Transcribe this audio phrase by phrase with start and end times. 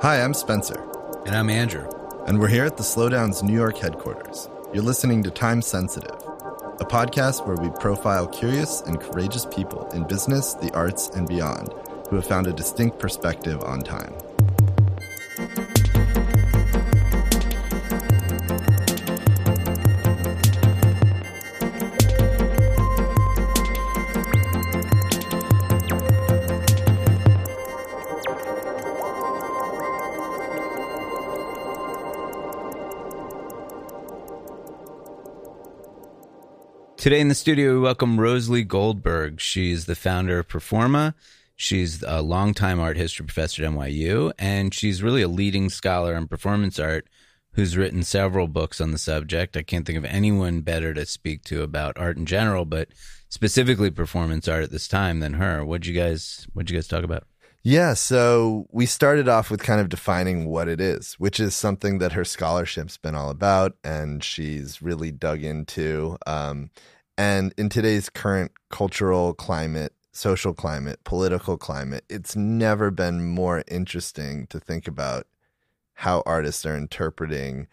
[0.00, 0.80] Hi, I'm Spencer.
[1.26, 1.90] And I'm Andrew.
[2.28, 4.48] And we're here at the Slowdown's New York headquarters.
[4.72, 10.06] You're listening to Time Sensitive, a podcast where we profile curious and courageous people in
[10.06, 11.74] business, the arts, and beyond
[12.08, 14.14] who have found a distinct perspective on time.
[36.98, 39.40] Today in the studio, we welcome RoseLee Goldberg.
[39.40, 41.14] She's the founder of Performa.
[41.54, 46.26] She's a longtime art history professor at NYU, and she's really a leading scholar in
[46.26, 47.06] performance art
[47.52, 49.56] who's written several books on the subject.
[49.56, 52.88] I can't think of anyone better to speak to about art in general, but
[53.28, 55.64] specifically performance art at this time than her.
[55.64, 57.28] What'd you guys what'd you guys talk about?
[57.64, 61.98] Yeah, so we started off with kind of defining what it is, which is something
[61.98, 66.16] that her scholarship's been all about, and she's really dug into.
[66.26, 66.70] Um,
[67.18, 74.46] and in today's current cultural climate, social climate, political climate, it's never been more interesting
[74.46, 75.26] to think about
[75.94, 77.66] how artists are interpreting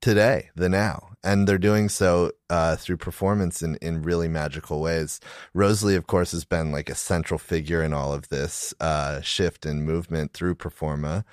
[0.00, 1.08] today, the now.
[1.24, 5.18] And they're doing so uh, through performance in, in really magical ways.
[5.56, 9.66] RoseLee, of course, has been like a central figure in all of this uh, shift
[9.66, 11.24] and movement through Performa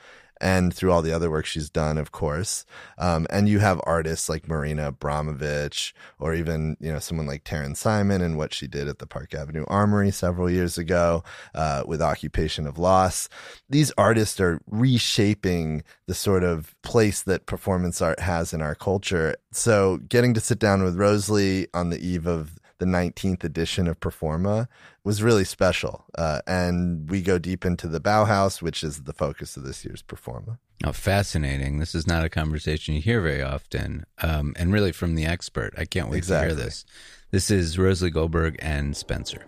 [0.42, 2.66] and through all the other work she's done, of course.
[2.98, 7.78] Um, and you have artists like Marina Abramović, or even you know someone like Taryn
[7.78, 12.02] Simon and what she did at the Park Avenue Armory several years ago uh, with
[12.02, 13.30] Occupation of Loss.
[13.70, 19.36] These artists are reshaping the sort of place that performance art has in our culture.
[19.52, 24.00] So getting to sit down with RoseLee on the eve of the 19th edition of
[24.00, 24.68] Performa
[25.04, 26.06] was really special.
[26.18, 30.04] Uh, and we go deep into the Bauhaus, which is the focus of this year's
[30.04, 30.60] Performa.
[30.84, 31.80] Oh, fascinating.
[31.80, 34.06] This is not a conversation you hear very often.
[34.22, 35.74] Um, and really from the expert.
[35.78, 36.50] I can't wait exactly.
[36.50, 36.86] to hear this.
[37.32, 39.46] This is RoseLee Goldberg and Spencer.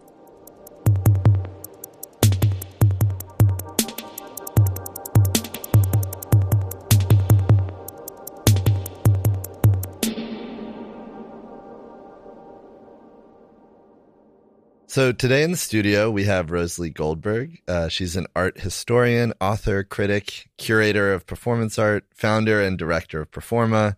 [14.93, 17.59] So today in the studio we have RoseLee Goldberg.
[17.67, 23.31] Uh, she's an art historian, author, critic, curator of performance art, founder and director of
[23.31, 23.95] Performa.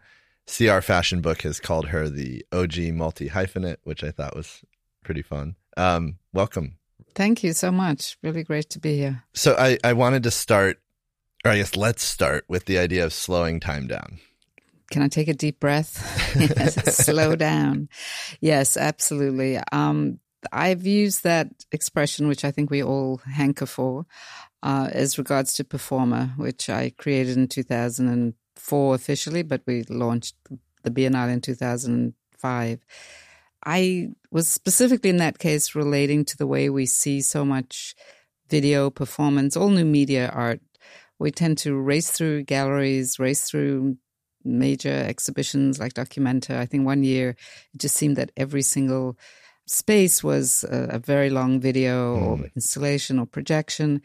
[0.47, 4.61] CR Fashion Book has called her the OG multi hyphenate, which I thought was
[5.03, 5.57] pretty fun.
[5.75, 6.77] Um, welcome.
[7.13, 8.17] Thank you so much.
[8.23, 9.25] Really great to be here.
[9.33, 10.79] So I, I wanted to start,
[11.43, 14.19] or I guess let's start with the idea of slowing time down.
[14.91, 15.97] Can I take a deep breath?
[16.93, 17.89] Slow down.
[18.39, 19.59] Yes, absolutely.
[19.73, 24.05] Um, I've used that expression, which I think we all hanker for,
[24.63, 30.35] uh, as regards to Performa, which I created in 2004 officially, but we launched
[30.83, 32.79] the Biennale in 2005.
[33.65, 37.95] I was specifically in that case relating to the way we see so much
[38.49, 40.61] video performance, all new media art.
[41.17, 43.97] We tend to race through galleries, race through
[44.43, 46.57] major exhibitions like Documenta.
[46.57, 49.17] I think one year it just seemed that every single
[49.67, 52.21] space was a, a very long video mm.
[52.21, 54.01] or installation or projection.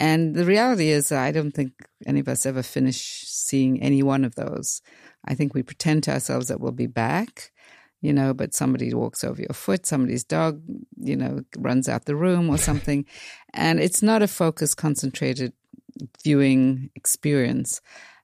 [0.00, 1.72] And the reality is, I don't think
[2.06, 4.82] any of us ever finish seeing any one of those.
[5.24, 7.52] I think we pretend to ourselves that we'll be back,
[8.00, 10.62] you know, but somebody walks over your foot, somebody's dog,
[10.96, 13.06] you know, runs out the room or something.
[13.54, 15.52] and it's not a focused, concentrated
[16.22, 17.80] viewing experience.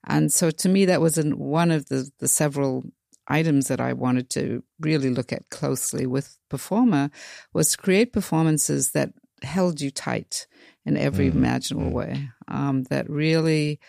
[0.07, 2.85] And so to me, that was an, one of the, the several
[3.31, 7.11] items that I wanted to really look at closely with Performa
[7.53, 10.47] was to create performances that held you tight
[10.85, 11.39] in every mm-hmm.
[11.39, 11.97] imaginable mm-hmm.
[11.97, 13.81] way, um, that really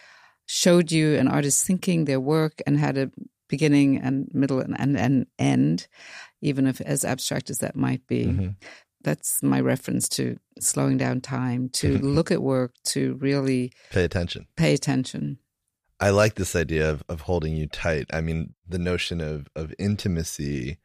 [0.46, 3.12] showed you an artist thinking their work and had a
[3.48, 5.88] beginning and middle and, and, and end,
[6.42, 8.26] even if as abstract as that might be.
[8.26, 8.48] Mm-hmm.
[9.04, 14.48] That's my reference to slowing down time, to look at work, to really pay attention.
[14.56, 15.40] Pay attention.
[16.02, 18.08] I like this idea of, of holding you tight.
[18.12, 20.80] I mean, the notion of, of intimacy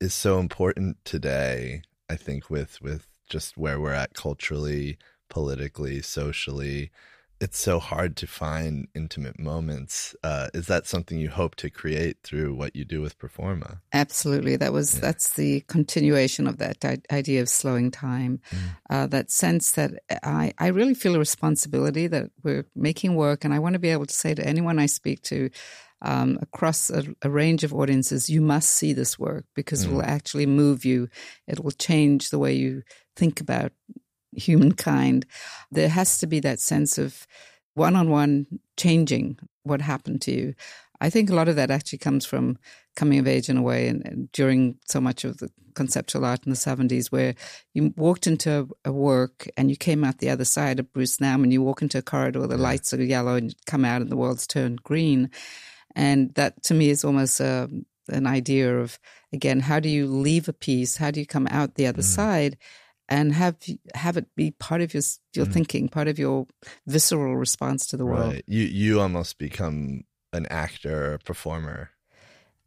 [0.00, 4.98] is so important today, I think, with, with just where we're at culturally,
[5.28, 6.90] politically, socially
[7.40, 10.14] it's so hard to find intimate moments.
[10.22, 13.80] Uh, is that something you hope to create through what you do with Performa?
[13.94, 14.56] Absolutely.
[14.56, 15.00] That was yeah.
[15.00, 18.40] that's the continuation of that idea of slowing time.
[18.50, 18.58] Mm.
[18.90, 19.92] Uh, that sense that
[20.22, 23.88] I I really feel a responsibility that we're making work, and I want to be
[23.88, 25.50] able to say to anyone I speak to.
[26.02, 29.90] Um, across a, a, range of audiences, you must see this work because mm.
[29.90, 30.06] it will mm.
[30.06, 31.10] actually move you.
[31.46, 32.84] It will change the way you
[33.16, 33.72] think about
[34.32, 35.26] humankind.
[35.70, 37.26] There has to be that sense of
[37.74, 38.46] one on one
[38.76, 40.54] changing what happened to you.
[41.00, 42.58] I think a lot of that actually comes from
[42.94, 46.44] coming of age in a way and, and during so much of the conceptual art
[46.44, 47.34] in the 70s where
[47.72, 51.16] you walked into a, a, work and you came out the other side of Bruce
[51.18, 51.44] Nauman.
[51.44, 54.10] And you walk into a corridor, the lights are yellow and you come out and
[54.10, 55.30] the world's turned green.
[55.94, 58.98] And that to me is almost a, um, an idea of,
[59.32, 60.96] again, how do you leave a piece?
[60.96, 62.16] How do you come out the other mm.
[62.16, 62.58] side?
[63.10, 63.56] And have
[63.94, 65.02] have it be part of your
[65.34, 65.52] your mm.
[65.52, 66.46] thinking, part of your
[66.86, 68.34] visceral response to the world.
[68.34, 68.44] Right.
[68.46, 71.90] You you almost become an actor, a performer.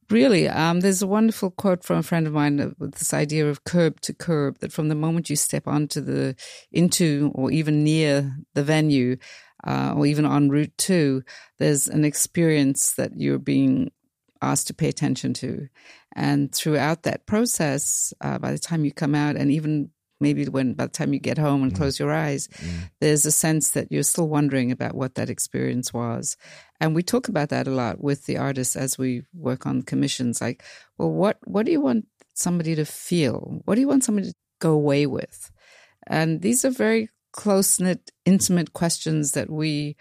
[0.09, 3.63] Really, um, there's a wonderful quote from a friend of mine with this idea of
[3.63, 4.59] curb to curb.
[4.59, 6.35] That from the moment you step onto the
[6.71, 9.15] into or even near the venue,
[9.63, 11.23] uh, or even en route to,
[11.57, 13.91] there's an experience that you're being
[14.41, 15.69] asked to pay attention to,
[16.13, 19.89] and throughout that process, uh, by the time you come out, and even
[20.23, 21.77] maybe when by the time you get home and mm.
[21.77, 22.89] close your eyes, mm.
[22.99, 26.35] there's a sense that you're still wondering about what that experience was.
[26.79, 30.41] And we talk about that a lot with the artists as we work on commissions.
[30.41, 30.63] Like,
[30.97, 33.61] well, what what do you want somebody to feel?
[33.65, 35.51] What do you want somebody to go away with?
[36.07, 39.95] And these are very close knit, intimate questions that we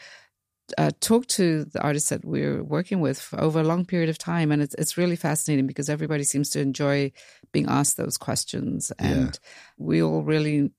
[0.79, 4.53] uh, talk to the artists that we're working with over a long period of time,
[4.53, 7.13] and it's it's really fascinating because everybody seems to enjoy
[7.53, 9.51] being asked those questions, and yeah.
[9.79, 10.71] we all really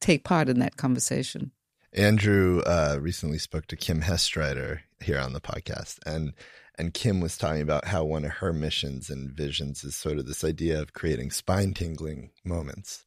[0.00, 1.52] take part in that conversation.
[1.92, 6.32] Andrew uh, recently spoke to Kim Hastreiter here on the podcast, and
[6.76, 10.26] and Kim was talking about how one of her missions and visions is sort of
[10.26, 13.04] this idea of creating spine tingling moments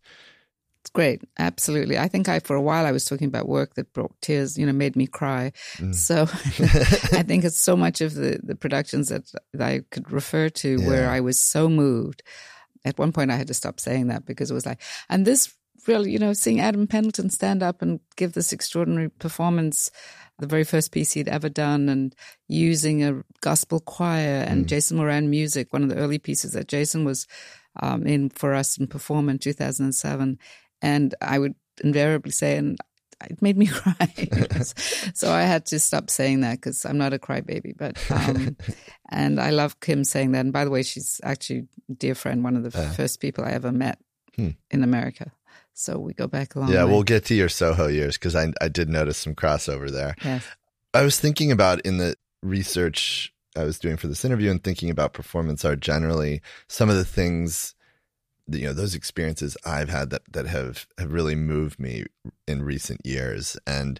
[0.81, 1.21] it's great.
[1.37, 1.99] Absolutely.
[1.99, 4.65] I think I, for a while, I was talking about work that brought tears, you
[4.65, 5.51] know, made me cry.
[5.77, 5.93] Mm.
[5.93, 6.23] So
[7.17, 10.81] I think it's so much of the, the productions that, that I could refer to
[10.81, 10.87] yeah.
[10.87, 12.23] where I was so moved.
[12.83, 15.53] At one point, I had to stop saying that because it was like, and this
[15.87, 19.91] really, you know, seeing Adam Pendleton stand up and give this extraordinary performance,
[20.39, 22.15] the very first piece he'd ever done, and
[22.47, 24.67] using a gospel choir and mm.
[24.67, 27.27] Jason Moran music, one of the early pieces that Jason was
[27.79, 30.39] um, in for us and perform in 2007
[30.81, 32.77] and I would invariably say, and
[33.29, 34.13] it made me cry.
[35.13, 37.73] so I had to stop saying that because I'm not a crybaby.
[37.77, 38.57] But um,
[39.09, 40.41] and I love Kim saying that.
[40.41, 43.43] And by the way, she's actually a dear friend, one of the uh, first people
[43.43, 43.99] I ever met
[44.35, 44.49] hmm.
[44.69, 45.31] in America.
[45.73, 46.91] So we go back a long yeah, way.
[46.91, 50.15] we'll get to your Soho years because I I did notice some crossover there.
[50.23, 50.45] Yes.
[50.93, 54.89] I was thinking about in the research I was doing for this interview and thinking
[54.89, 57.75] about performance art generally, some of the things
[58.53, 62.05] you know those experiences I've had that that have have really moved me
[62.47, 63.57] in recent years.
[63.65, 63.99] And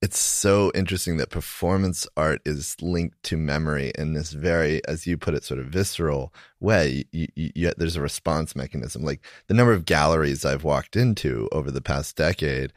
[0.00, 5.16] it's so interesting that performance art is linked to memory in this very as you
[5.16, 7.04] put it sort of visceral way.
[7.12, 9.04] You, you, you, there's a response mechanism.
[9.04, 12.72] Like the number of galleries I've walked into over the past decade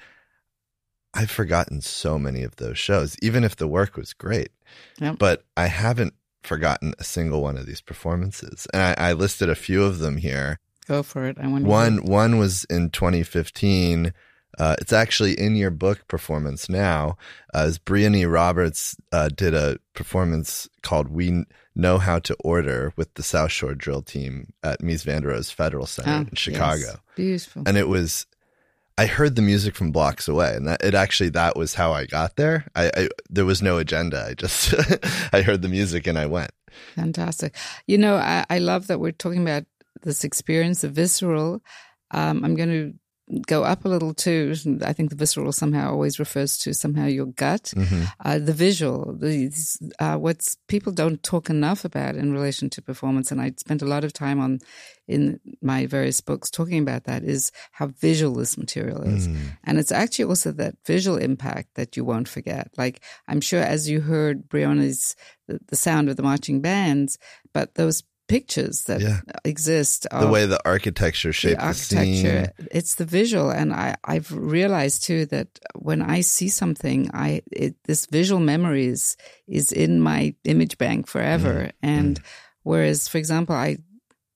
[1.15, 4.49] I've forgotten so many of those shows even if the work was great.
[4.99, 5.19] Yep.
[5.19, 6.13] but I haven't
[6.43, 8.67] forgotten a single one of these performances.
[8.73, 11.37] And I, I listed a few of them here Go for it.
[11.39, 12.05] I want one.
[12.05, 14.13] One was in 2015.
[14.57, 17.17] Uh, it's actually in your book performance now.
[17.53, 21.45] Uh, as Bryony Roberts uh, did a performance called "We
[21.75, 25.51] Know How to Order" with the South Shore Drill Team at Mies van der Rohe
[25.51, 26.85] Federal Center oh, in Chicago.
[26.85, 26.97] Yes.
[27.15, 27.63] Beautiful.
[27.65, 28.25] And it was.
[28.97, 32.05] I heard the music from blocks away, and that it actually that was how I
[32.05, 32.65] got there.
[32.75, 34.27] I, I there was no agenda.
[34.29, 34.73] I just
[35.33, 36.51] I heard the music and I went.
[36.95, 37.55] Fantastic.
[37.87, 39.65] You know, I, I love that we're talking about
[40.05, 41.61] this experience of visceral.
[42.11, 42.93] Um, I'm going to
[43.47, 44.53] go up a little too.
[44.83, 48.03] I think the visceral somehow always refers to somehow your gut, mm-hmm.
[48.23, 49.51] uh, the visual, the,
[49.99, 53.31] uh, what's people don't talk enough about in relation to performance.
[53.31, 54.59] And I spent a lot of time on
[55.07, 59.27] in my various books talking about that is how visual this material is.
[59.27, 59.37] Mm.
[59.63, 62.69] And it's actually also that visual impact that you won't forget.
[62.77, 65.15] Like I'm sure as you heard Bryony's,
[65.47, 67.17] the, the sound of the marching bands,
[67.53, 69.21] but those pictures that yeah.
[69.43, 70.07] exist.
[70.11, 72.53] The way the architecture shapes the architecture.
[72.57, 77.41] The it's the visual, and I I've realized too that when I see something, I
[77.51, 79.17] it, this visual memory is
[79.47, 81.53] is in my image bank forever.
[81.53, 81.71] Mm.
[81.81, 82.25] And mm.
[82.63, 83.77] whereas, for example, I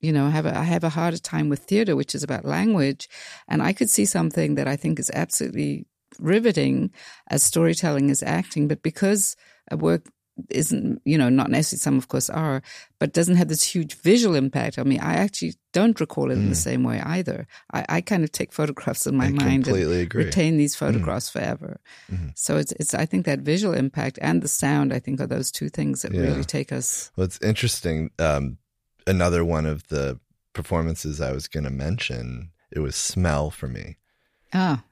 [0.01, 3.09] you know have a, I have a harder time with theater, which is about language,
[3.47, 5.85] and I could see something that I think is absolutely
[6.19, 6.91] riveting
[7.29, 9.35] as storytelling as acting, but because
[9.71, 10.05] a work
[10.49, 12.61] isn't, you know, not necessarily some of course are,
[12.99, 14.99] but doesn't have this huge visual impact on me.
[14.99, 16.39] I actually don't recall it mm.
[16.39, 16.63] in the mm.
[16.63, 17.47] same way either.
[17.73, 20.25] I, I, kind of take photographs in my I mind and agree.
[20.25, 20.79] retain these mm.
[20.79, 21.33] photographs mm.
[21.33, 21.79] forever.
[22.11, 22.31] Mm.
[22.35, 25.51] So it's, it's, I think that visual impact and the sound, I think are those
[25.51, 26.21] two things that yeah.
[26.21, 27.11] really take us.
[27.15, 28.11] Well, it's interesting.
[28.19, 28.57] Um,
[29.05, 30.19] another one of the
[30.53, 33.97] performances I was going to mention, it was smell for me.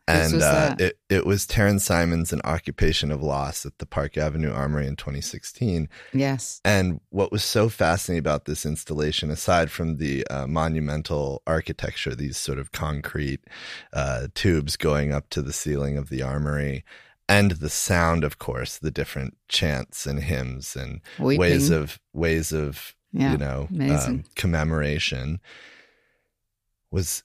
[0.08, 3.86] Whose and was uh, it it was Taryn Simon's An Occupation of Loss at the
[3.86, 5.90] Park Avenue Armory in 2016.
[6.14, 6.62] yes.
[6.64, 12.38] And what was so fascinating about this installation, aside from the uh, monumental architecture, these
[12.38, 13.42] sort of concrete
[13.94, 16.86] uh, tubes going up to the ceiling of the armory,
[17.28, 21.40] and the sound, of course, the different chants and hymns and Weeping.
[21.40, 25.40] ways of ways of Yeah, you know um, commemoration
[26.92, 27.24] was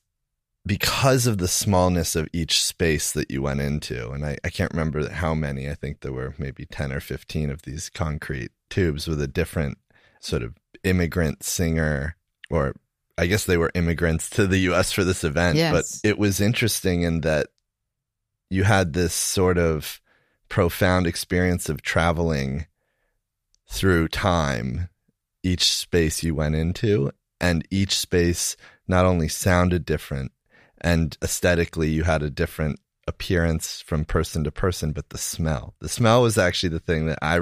[0.64, 4.72] because of the smallness of each space that you went into and I, I can't
[4.72, 9.08] remember how many i think there were maybe 10 or 15 of these concrete tubes
[9.08, 9.78] with a different
[10.20, 10.54] sort of
[10.84, 12.16] immigrant singer
[12.50, 12.74] or
[13.18, 15.72] i guess they were immigrants to the us for this event Yes.
[16.00, 17.48] but it was interesting in that
[18.50, 20.00] you had this sort of
[20.48, 22.66] profound experience of traveling
[23.68, 24.88] through time
[25.42, 30.30] each space you went into and each space not only sounded different
[30.82, 35.88] and aesthetically you had a different appearance from person to person but the smell the
[35.88, 37.40] smell was actually the thing that i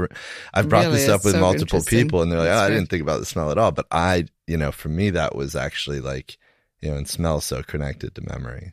[0.55, 2.89] i've brought Really, this up with so multiple people and they're like oh, i didn't
[2.89, 6.01] think about the smell at all but i you know for me that was actually
[6.01, 6.39] like
[6.81, 8.73] you know and smell so connected to memory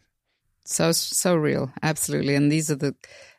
[0.66, 2.36] So so real, absolutely.
[2.36, 2.94] And these are the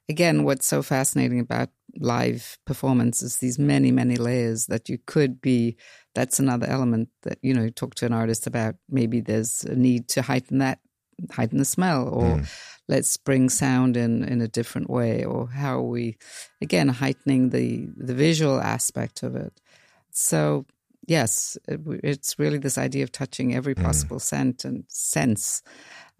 [0.08, 1.68] again what's so fascinating about
[2.00, 5.76] live performance is these many many layers that you could be.
[6.14, 8.76] That's another element that you know talk to an artist about.
[8.88, 10.78] Maybe there's a need to heighten that,
[11.32, 12.42] heighten the smell, or
[12.88, 16.16] let's bring sound in in a different way, or how are we
[16.60, 19.60] again heightening the the visual aspect of it.
[20.10, 20.66] So
[21.06, 25.62] yes, it, it's really this idea of touching every possible scent and sense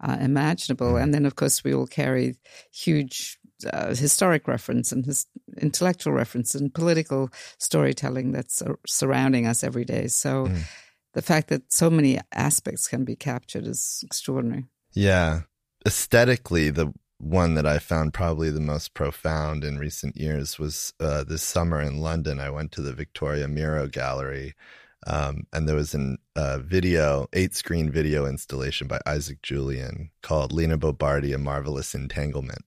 [0.01, 0.97] uh, imaginable.
[0.97, 2.35] And then, of course, we all carry
[2.71, 3.37] huge
[3.71, 5.27] uh, historic reference and his
[5.57, 10.07] intellectual reference and political storytelling that's uh, surrounding us every day.
[10.07, 10.45] So
[11.13, 14.65] the fact that so many aspects can be captured is extraordinary.
[14.99, 15.43] Yeah.
[15.85, 21.23] Aesthetically, the one that I found probably the most profound in recent years was uh,
[21.23, 22.41] this summer in London.
[22.41, 24.55] I went to the Victoria Miro Gallery,
[25.07, 30.51] um, and there was a uh, video, eight screen video installation by Isaac Julien called
[30.51, 32.65] Lina Bo Bardi, A Marvelous Entanglement.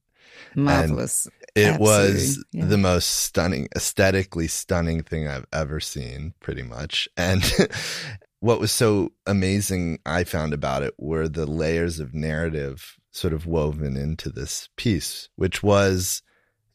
[0.54, 1.28] Marvelous.
[1.54, 2.64] It was yeah.
[2.64, 7.10] the most stunning, aesthetically stunning thing I've ever seen, pretty much.
[7.18, 7.42] And
[8.42, 13.46] what was so amazing I found about it were the layers of narrative sort of
[13.46, 16.22] woven into this piece, which was,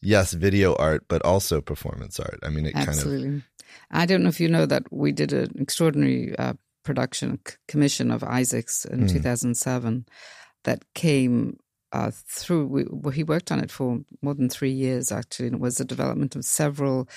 [0.02, 2.40] yes, video art, but also performance art.
[2.42, 3.44] I mean, it kind of, Absolutely.
[3.92, 8.12] I don't know if you know that we did an extraordinary uh, production c- commission
[8.12, 9.12] of Isaac's in Mm.
[9.12, 10.06] 2007
[10.64, 11.58] that came
[11.92, 12.68] uh, through.
[12.68, 15.76] We, well, he worked on it for more than three years, actually, and it was
[15.78, 17.10] the development of several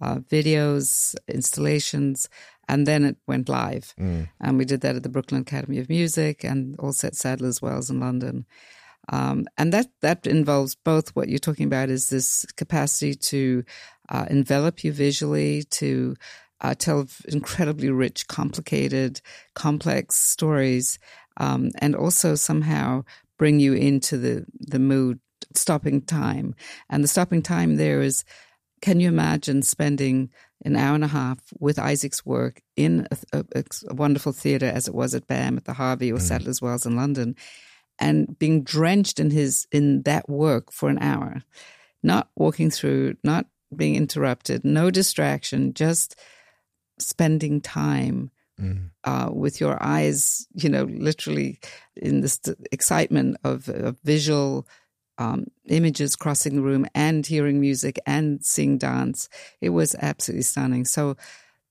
[0.00, 2.28] uh, videos, installations,
[2.68, 3.94] and then it went live.
[3.98, 4.28] Mm.
[4.40, 7.90] And we did that at the Brooklyn Academy of Music and also at Sadler's Wells
[7.90, 8.46] in London.
[9.10, 13.64] Um, and that that involves both what you're talking about is this capacity to
[14.10, 16.14] uh, envelop you visually, to
[16.60, 19.22] uh, tell incredibly rich, complicated,
[19.54, 20.98] complex stories,
[21.38, 23.04] um, and also somehow
[23.38, 25.20] bring you into the the mood.
[25.54, 26.54] Stopping time,
[26.90, 28.24] and the stopping time there is.
[28.80, 30.30] Can you imagine spending
[30.64, 34.88] an hour and a half with Isaac's work in a, a, a wonderful theatre as
[34.88, 37.36] it was at BAM at the Harvey or Sadler's Wells in London,
[37.98, 41.42] and being drenched in his in that work for an hour,
[42.02, 46.16] not walking through, not being interrupted, no distraction, just
[46.98, 48.30] spending time
[48.60, 48.90] Mm.
[49.04, 51.60] uh, with your eyes, you know, literally
[51.94, 52.40] in this
[52.72, 54.66] excitement of, of visual
[55.18, 59.28] um, images crossing the room and hearing music and seeing dance.
[59.60, 60.84] It was absolutely stunning.
[60.84, 61.16] So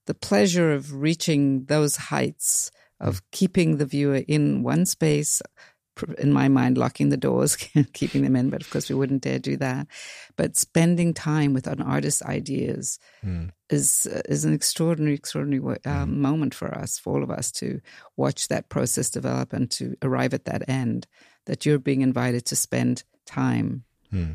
[0.06, 5.40] the pleasure of reaching those heights of keeping the viewer in one space,
[6.18, 7.56] in my mind locking the doors
[7.92, 9.84] keeping them in but of course we wouldn't dare do that
[10.36, 13.50] but spending time with an artist's ideas Mm.
[13.68, 17.80] is is an extraordinary extraordinary wo- um, moment for us for all of us to
[18.16, 21.08] watch that process develop and to arrive at that end
[21.46, 24.32] that you're being invited to spend time Hmm.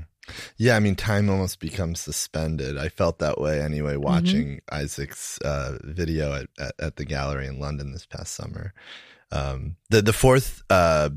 [0.55, 2.77] Yeah, I mean, time almost becomes suspended.
[2.77, 7.59] I felt that way anyway, watching Isaac's uh, video at, at, at the gallery in
[7.59, 8.73] London this past summer.
[9.31, 11.09] Um, the the fourth uh,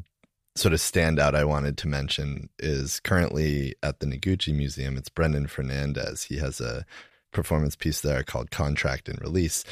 [0.56, 4.96] sort of standout I wanted to mention is currently at the Noguchi Museum.
[4.96, 6.26] It's Brendan Fernandes.
[6.26, 6.84] He has a
[7.32, 9.64] performance piece there called "Contract and Release,"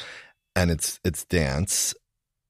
[0.55, 1.93] and it's it's dance.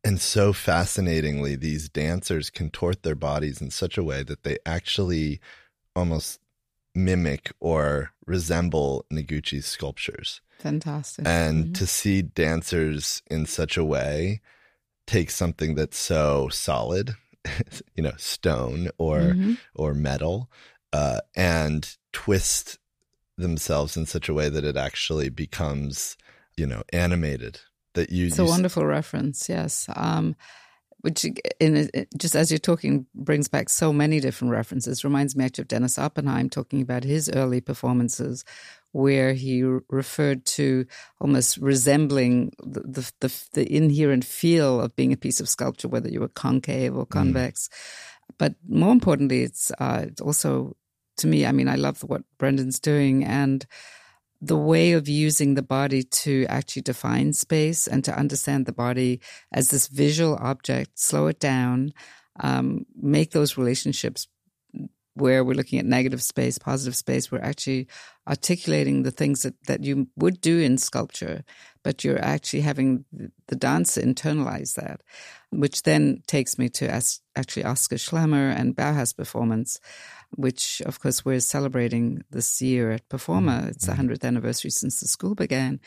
[0.06, 5.42] And so fascinatingly, these dancers contort their bodies in such a way that they actually
[5.96, 6.40] almost
[6.94, 10.42] mimic or resemble Noguchi's sculptures.
[10.60, 11.74] fantastic And Mhm.
[11.74, 14.42] to see dancers in such a way
[15.08, 17.16] take something that's so solid
[17.96, 19.54] you know, stone or Mm-hmm.
[19.76, 20.50] or metal,
[20.94, 22.80] uh, and twist
[23.38, 26.18] themselves in such a way that it actually becomes,
[26.58, 27.60] you know, animated.
[27.96, 29.88] That you, It's a you s- wonderful reference, yes.
[29.96, 30.36] Um,
[31.02, 31.26] which,
[31.60, 35.04] in just as you're talking, brings back so many different references.
[35.04, 38.44] Reminds me actually of Dennis Oppenheim talking about his early performances,
[38.92, 40.88] where he referred to
[41.22, 46.10] almost resembling the, the the the inherent feel of being a piece of sculpture, whether
[46.10, 47.70] you were concave or convex.
[48.40, 50.76] But more importantly, it's uh, it's also
[51.18, 51.46] to me.
[51.46, 53.64] I mean, I love what Brendan's doing and
[54.46, 59.20] the way of using the body to actually define space and to understand the body
[59.52, 61.94] as this visual object, slow it down,
[62.40, 64.28] um, make those relationships
[65.16, 67.88] where we're looking at negative space, positive space, we're actually
[68.28, 71.44] articulating the things that, that you would do in sculpture,
[71.84, 73.06] but you're actually having
[73.48, 75.02] the dancer internalize that,
[75.52, 79.80] which then takes me to as, actually Oskar Schlemmer and Bauhaus performance,
[80.36, 83.70] which of course we're celebrating this year at Performa.
[83.70, 85.80] It's the 100th anniversary since the school began.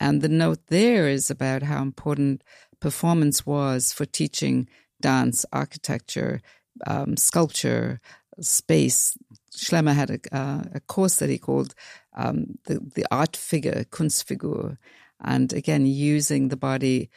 [0.00, 2.42] And the note there is about how important
[2.80, 4.68] performance was for teaching
[5.00, 6.40] dance, architecture,
[6.86, 8.00] um, sculpture,
[8.40, 9.16] space.
[9.56, 11.74] Schlemmer had a, uh, a course that he called
[12.16, 14.76] um, the, the art figure, Kunstfigur.
[15.22, 17.10] And again, using the body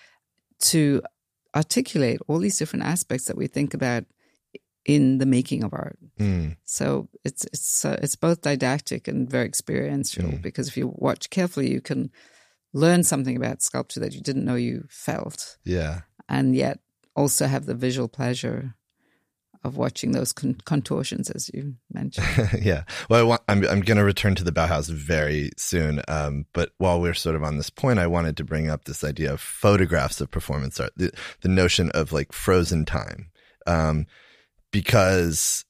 [0.60, 1.02] to
[1.56, 4.06] articulate all these different aspects that we think about
[4.86, 5.98] in the making of art.
[6.20, 10.42] Mm, So it's it's uh, it's both didactic and very experiential Mm.
[10.42, 12.12] because if you watch carefully, you can
[12.74, 16.02] learn something about sculpture that you didn't know you felt, yeah.
[16.28, 16.80] and yet
[17.16, 18.76] also have the visual pleasure
[19.64, 22.28] of watching those con- contortions, as you mentioned.
[22.62, 22.84] yeah.
[23.10, 26.02] Well, I want, I'm I'm going to return to the Bauhaus very soon.
[26.08, 29.04] Um, but while we're sort of on this point, I wanted to bring up this
[29.04, 31.12] idea of photographs of performance art, the,
[31.42, 33.32] the notion of like frozen time,
[33.68, 34.06] um,
[34.72, 35.66] because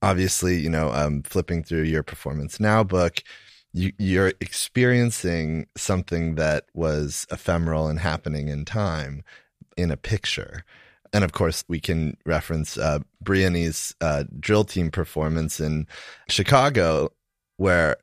[0.00, 3.22] obviously, you know, um, flipping through your performance now book.
[3.74, 9.22] You, you're experiencing something that was ephemeral and happening in time
[9.76, 10.64] in a picture.
[11.12, 13.00] And of course, we can reference uh,
[14.00, 15.86] uh, drill team performance in
[16.28, 17.12] Chicago,
[17.56, 17.96] where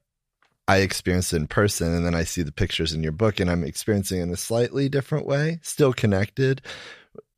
[0.68, 3.50] I experienced it in person, and then I see the pictures in your book, and
[3.50, 6.62] I'm experiencing it in a slightly different way, still connected.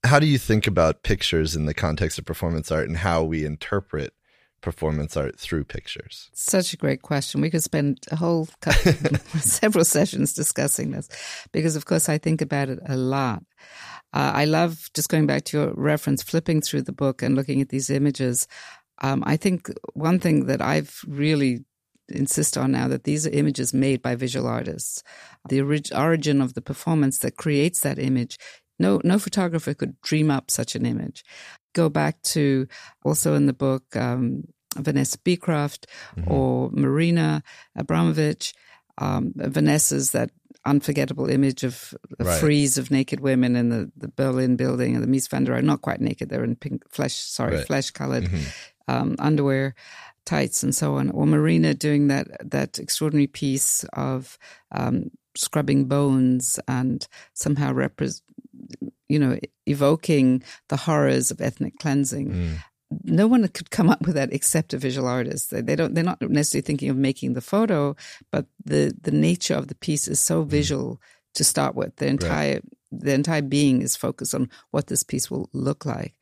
[0.06, 3.44] How do you think about pictures in the context of performance art and how we
[3.44, 4.14] interpret
[4.62, 6.30] performance art through pictures?
[6.34, 7.41] Such a great question.
[7.41, 8.93] We could spend a whole couple,
[9.39, 11.10] several sessions discussing this
[11.52, 13.43] because, of course, I think about it a lot.
[14.13, 17.62] Uh, I love just going back to your reference, flipping through the book and looking
[17.62, 18.48] at these images.
[19.02, 21.65] Um, I think one thing that I've really
[22.10, 25.04] insist on now that these are images made by visual artists.
[25.50, 28.38] The orig- origin of the performance that creates that image.
[28.80, 31.24] No, no photographer could dream up such an image.
[31.78, 32.68] Go back to
[33.06, 34.44] also in the book um,
[34.76, 35.86] Vanessa Beecroft
[36.28, 37.44] or Marina
[37.78, 38.54] Abramović.
[38.98, 40.30] Um, Vanessa's that
[40.66, 42.40] unforgettable image of a Right.
[42.40, 45.63] frieze of naked women in the, the Berlin building and the Mies van der Rohe,
[45.63, 47.68] not quite naked, they're in pink flesh, sorry, Right.
[47.68, 48.28] flesh colored
[48.88, 49.76] um, underwear,
[50.26, 51.12] tights, and so on.
[51.12, 54.38] Or Marina doing that that extraordinary piece of
[54.72, 58.22] um, scrubbing bones and somehow repres
[59.10, 62.32] you know, evoking the horrors of ethnic cleansing.
[62.32, 62.58] Mm.
[63.04, 65.52] No one could come up with that except a visual artist.
[65.52, 65.93] They, don't.
[65.93, 67.96] They're not necessarily thinking of making the photo,
[68.32, 71.02] but the the nature of the piece is so visual
[71.34, 71.98] to start with.
[71.98, 76.15] The entire the entire being is focused on what this piece will look like.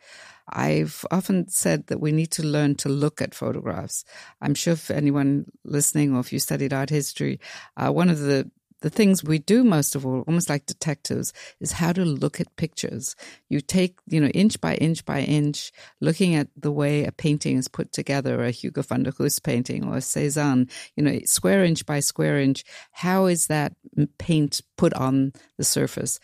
[0.48, 4.06] I've often said that we need to learn to look at photographs.
[4.41, 7.39] I'm sure if anyone listening or if you studied art history,
[7.78, 8.50] uh, one of the
[8.86, 12.56] the things we do most of all, almost like detectives, is how to look at
[12.56, 13.15] pictures.
[13.50, 15.71] You take, you know, inch by inch by inch,
[16.02, 19.86] looking at the way a painting is put together, a Hugo van der Goes painting
[19.86, 22.63] or a Cézanne, you know, square inch by square inch.
[22.91, 23.74] How is that
[24.19, 26.19] paint put on the surface?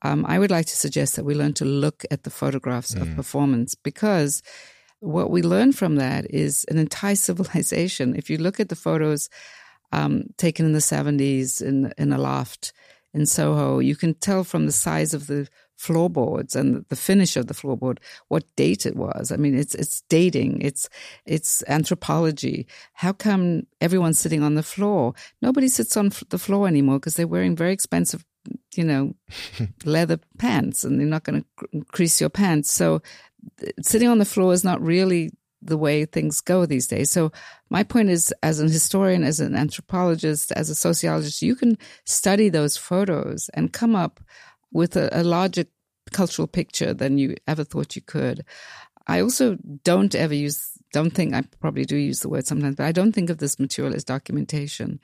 [0.00, 3.14] Um, I would like to suggest that we learn to look at the photographs of
[3.14, 4.42] performance because
[5.00, 8.16] what we learn from that is an entire civilization.
[8.16, 9.28] If you look at the photos
[9.92, 12.72] um, taken in the 70s in, in a loft
[13.16, 17.46] in Soho, you can tell from the size of the floorboards and the finish of
[17.46, 19.30] the floorboard what date it was.
[19.32, 20.88] I mean, it's it's dating, it's
[21.24, 22.66] it's anthropology.
[22.92, 25.14] How come everyone's sitting on the floor?
[25.40, 28.24] Nobody sits on f- the floor anymore because they're wearing very expensive,
[28.74, 29.14] you know,
[29.84, 32.70] leather pants, and they're not going to crease your pants.
[32.70, 33.02] So,
[33.82, 35.30] sitting on the floor is not really
[35.66, 37.10] the way things go these days.
[37.10, 37.32] So
[37.70, 42.48] my point is, as an historian, as an anthropologist, as a sociologist, you can study
[42.48, 44.20] those photos and come up
[44.72, 45.64] with a, a larger
[46.12, 48.44] cultural picture than you ever thought you could.
[49.06, 52.86] I also don't ever use, don't think, I probably do use the word sometimes, but
[52.86, 55.00] I don't think of this material as documentation.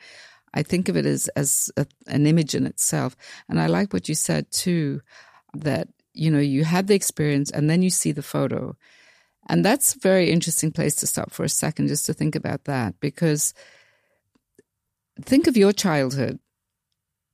[0.54, 3.16] I think of it as, as a, an image in itself.
[3.48, 5.00] And I like what you said too,
[5.54, 8.76] that, you know, you have the experience and then you see the photo.
[9.48, 12.64] And that's a very interesting place to stop for a second, just to think about
[12.64, 13.54] that, because
[15.20, 16.38] think of your childhood.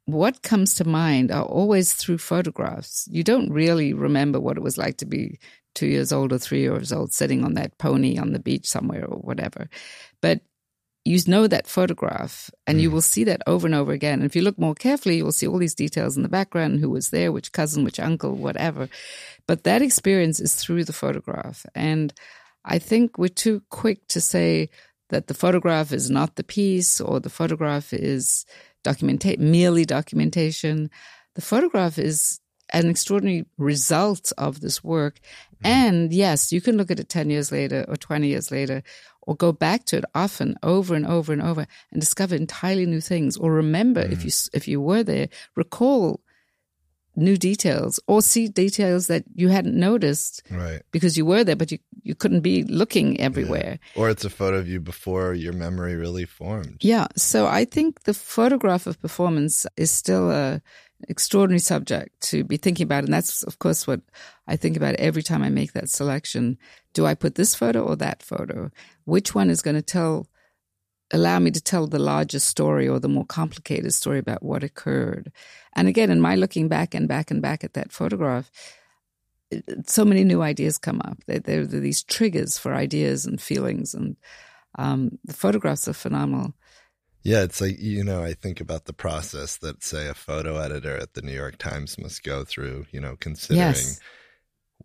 [0.06, 3.06] What comes to mind are always through photographs.
[3.10, 5.38] You don't really remember what it was like to be
[5.74, 9.04] two years old or three years old sitting on that pony on the beach somewhere
[9.04, 9.68] or whatever.
[10.22, 10.40] But
[11.04, 12.82] you know that photograph and mm.
[12.82, 14.20] you will see that over and over again.
[14.20, 16.80] And if you look more carefully, you will see all these details in the background
[16.80, 18.88] who was there, which cousin, which uncle, whatever.
[19.48, 21.66] But that experience is through the photograph.
[21.74, 22.12] And
[22.64, 24.68] I think we're too quick to say
[25.08, 28.44] that the photograph is not the piece or the photograph is
[28.84, 30.90] documenta- merely documentation.
[31.34, 32.40] The photograph is
[32.74, 35.18] an extraordinary result of this work.
[35.18, 35.66] Mm-hmm.
[35.66, 38.82] And yes, you can look at it 10 years later or 20 years later
[39.22, 43.00] or go back to it often over and over and over and discover entirely new
[43.00, 44.12] things or remember mm.
[44.12, 46.20] if you if you were there recall
[47.18, 51.72] new details or see details that you hadn't noticed right because you were there but
[51.72, 54.00] you, you couldn't be looking everywhere yeah.
[54.00, 58.04] or it's a photo of you before your memory really formed yeah so i think
[58.04, 60.62] the photograph of performance is still a
[61.06, 63.04] extraordinary subject to be thinking about.
[63.04, 64.00] And that's, of course, what
[64.46, 66.58] I think about every time I make that selection.
[66.94, 68.70] Do I put this photo or that photo?
[69.04, 70.26] Which one is going to tell,
[71.10, 75.32] allow me to tell the larger story or the more complicated story about what occurred?
[75.74, 78.50] And again, in my looking back and back and back at that photograph,
[79.86, 81.18] so many new ideas come up.
[81.26, 84.16] There, there are these triggers for ideas and feelings, and
[84.78, 86.52] um, the photographs are phenomenal.
[87.22, 90.96] Yeah, it's like, you know, I think about the process that, say, a photo editor
[90.96, 94.00] at the New York Times must go through, you know, considering yes.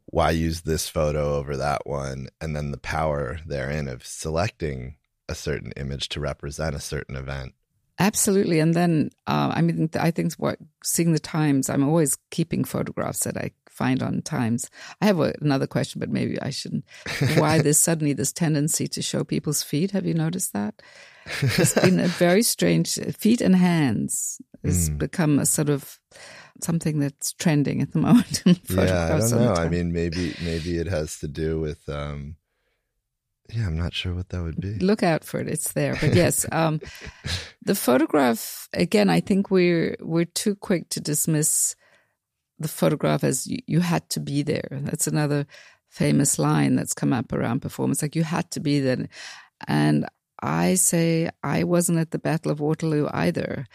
[0.05, 4.95] why use this photo over that one, and then the power therein of selecting
[5.33, 7.53] a certain image to represent a certain event.
[7.99, 8.59] Absolutely.
[8.59, 13.23] And then, uh, I mean, I think what seeing the Times, I'm always keeping photographs
[13.23, 14.69] that I find on Times.
[15.01, 16.85] I have a, another question, but maybe I shouldn't.
[17.37, 19.91] Why there's suddenly this tendency to show people's feet?
[19.91, 20.81] Have you noticed that?
[21.41, 24.97] it's been a very strange feet and hands has mm.
[24.97, 25.99] become a sort of
[26.61, 28.41] something that's trending at the moment.
[28.69, 29.53] yeah, I don't know.
[29.53, 31.87] I mean, maybe maybe it has to do with.
[31.87, 32.37] Um,
[33.49, 34.75] yeah, I'm not sure what that would be.
[34.79, 35.97] Look out for it; it's there.
[35.99, 36.79] But yes, um,
[37.61, 39.09] the photograph again.
[39.09, 41.75] I think we're we're too quick to dismiss
[42.59, 44.67] the photograph as you, you had to be there.
[44.71, 45.45] That's another
[45.89, 48.01] famous line that's come up around performance.
[48.01, 49.07] Like you had to be there,
[49.67, 50.07] and
[50.41, 53.65] I say I wasn't at the Battle of Waterloo either,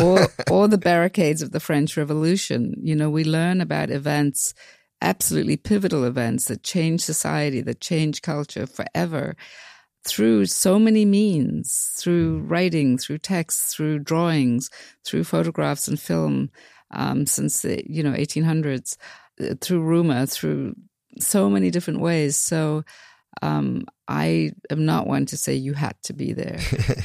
[0.00, 2.74] or or the barricades of the French Revolution.
[2.82, 4.54] You know, we learn about events,
[5.00, 9.36] absolutely pivotal events that change society, that change culture forever,
[10.04, 14.70] through so many means, through writing, through text, through drawings,
[15.04, 16.50] through photographs and film,
[16.90, 18.96] um, since the you know 1800s,
[19.40, 20.74] uh, through rumor, through
[21.18, 22.36] so many different ways.
[22.36, 22.84] So
[23.42, 26.58] um, I am not one to say you had to be there.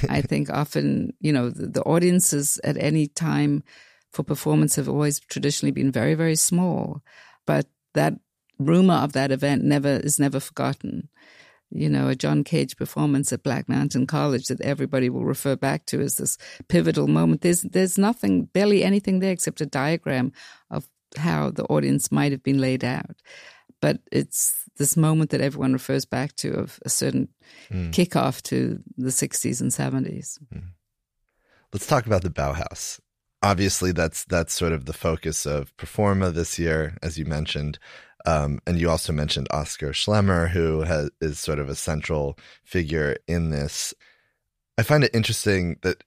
[0.09, 3.63] I think often, you know, the, the, audiences at any time
[4.11, 7.01] for performance have always traditionally been very, very small,
[7.45, 8.13] but that
[8.59, 11.09] rumor of that event never is never forgotten.
[11.75, 15.87] You know, a John Cage performance at Black Mountain College that everybody will refer back
[15.87, 17.41] to as this pivotal moment.
[17.41, 20.33] There's there's nothing, barely anything there except a diagram
[20.69, 23.21] of how the audience might have been laid out
[23.83, 27.27] but it's this moment that everyone refers back to of a certain
[27.69, 27.91] mm.
[27.91, 30.39] kickoff to the 60s and 70s.
[30.55, 30.69] Mm.
[31.73, 33.01] Let's talk about the Bauhaus.
[33.43, 37.77] Obviously, that's that's sort of the focus of Performa this year, as you mentioned.
[38.25, 43.17] Um, and you also mentioned Oskar Schlemmer, who has, is sort of a central figure
[43.27, 43.93] in this.
[44.77, 46.03] I find it interesting that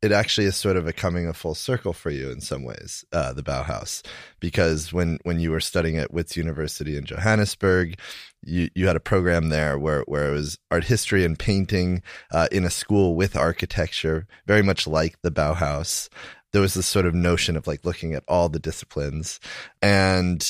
[0.00, 3.04] it actually is sort of a coming a full circle for you in some ways,
[3.12, 4.04] uh, the Bauhaus,
[4.38, 7.98] because when when you were studying at Wits University in Johannesburg,
[8.42, 12.46] you you had a program there where where it was art history and painting uh,
[12.52, 16.08] in a school with architecture, very much like the Bauhaus.
[16.52, 19.40] There was this sort of notion of like looking at all the disciplines,
[19.82, 20.42] and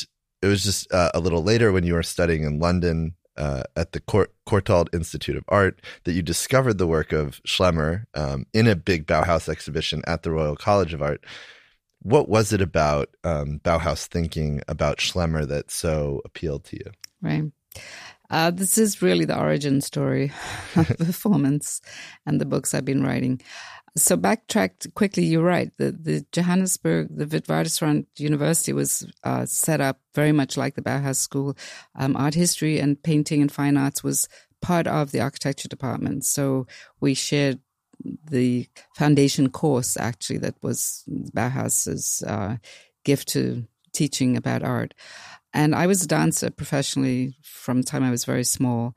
[0.43, 3.93] it was just uh, a little later when you were studying in London uh, at
[3.93, 8.67] the Court, Courtauld Institute of Art that you discovered the work of Schlemmer um, in
[8.67, 11.25] a big Bauhaus exhibition at the Royal College of Art.
[12.01, 16.91] What was it about um, Bauhaus thinking about Schlemmer that so appealed to you?
[17.23, 17.45] Right.
[18.31, 20.33] Uh, this is really the origin story
[20.77, 21.81] of performance
[22.27, 23.41] and the books I've been writing.
[23.99, 25.25] So backtracked quickly.
[25.25, 25.71] You're right.
[25.77, 31.17] The the Johannesburg, the Witwatersrand University was uh, set up very much like the Bauhaus
[31.17, 31.57] School.
[31.95, 34.29] Um, art history and painting and fine arts was
[34.61, 36.25] part of the architecture department.
[36.25, 36.67] So
[37.01, 37.61] we shared
[38.31, 42.57] the foundation course actually that was Bauhaus's uh,
[43.05, 44.95] gift to teaching about art.
[45.53, 48.95] And I was a dancer professionally from the time I was very small.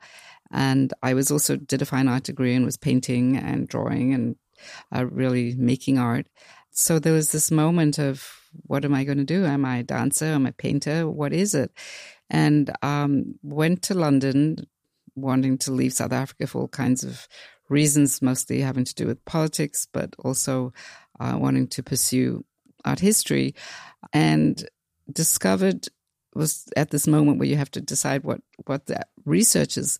[0.50, 4.36] And I was also did a fine art degree and was painting and drawing and
[4.94, 6.26] uh, really making art.
[6.70, 9.44] So there was this moment of what am I going to do?
[9.44, 10.26] Am I a dancer?
[10.26, 11.08] Am I a painter?
[11.08, 11.72] What is it?
[12.30, 14.66] And um, went to London,
[15.14, 17.28] wanting to leave South Africa for all kinds of
[17.68, 20.72] reasons, mostly having to do with politics, but also
[21.20, 22.44] uh, wanting to pursue
[22.84, 23.54] art history,
[24.12, 24.68] and
[25.12, 25.88] discovered
[26.34, 29.98] was at this moment where you have to decide what what the research is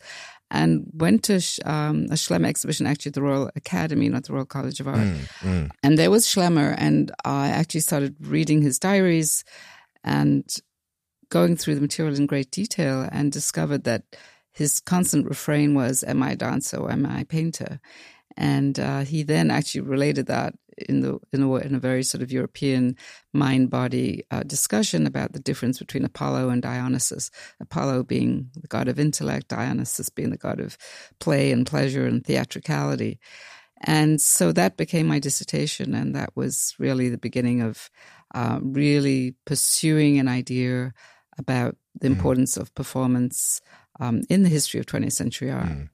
[0.53, 4.45] and went to um, a Schlemmer exhibition, actually at the Royal Academy, not the Royal
[4.45, 4.99] College of Art.
[4.99, 5.71] Mm, mm.
[5.83, 9.45] And there was Schlemmer, and I actually started reading his diaries
[10.05, 10.45] and
[11.31, 14.03] going through the material in great detail and discovered that
[14.53, 17.81] his constant refrain was, Am I a dancer or am I a painter?
[18.37, 22.23] And uh, he then actually related that in the in a, in a very sort
[22.23, 22.97] of European
[23.33, 27.31] mind body uh, discussion about the difference between Apollo and Dionysus.
[27.61, 30.77] Apollo being the god of intellect, Dionysus being the god of
[31.19, 33.19] play and pleasure and theatricality.
[33.85, 37.91] And so that became my dissertation, and that was really the beginning of
[38.35, 40.95] uh, really pursuing an idea
[41.37, 42.17] about the mm-hmm.
[42.17, 42.61] importance mm.
[42.61, 43.61] of performance
[44.01, 45.67] um, in the history of 20th century art.
[45.67, 45.89] Mm.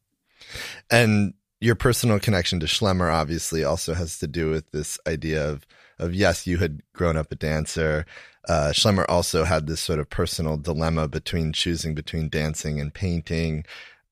[0.91, 5.67] And your personal connection to Schlemmer obviously also has to do with this idea of
[5.99, 8.07] of yes, you had grown up a dancer.
[8.49, 13.65] Uh, Schlemmer also had this sort of personal dilemma between choosing between dancing and painting.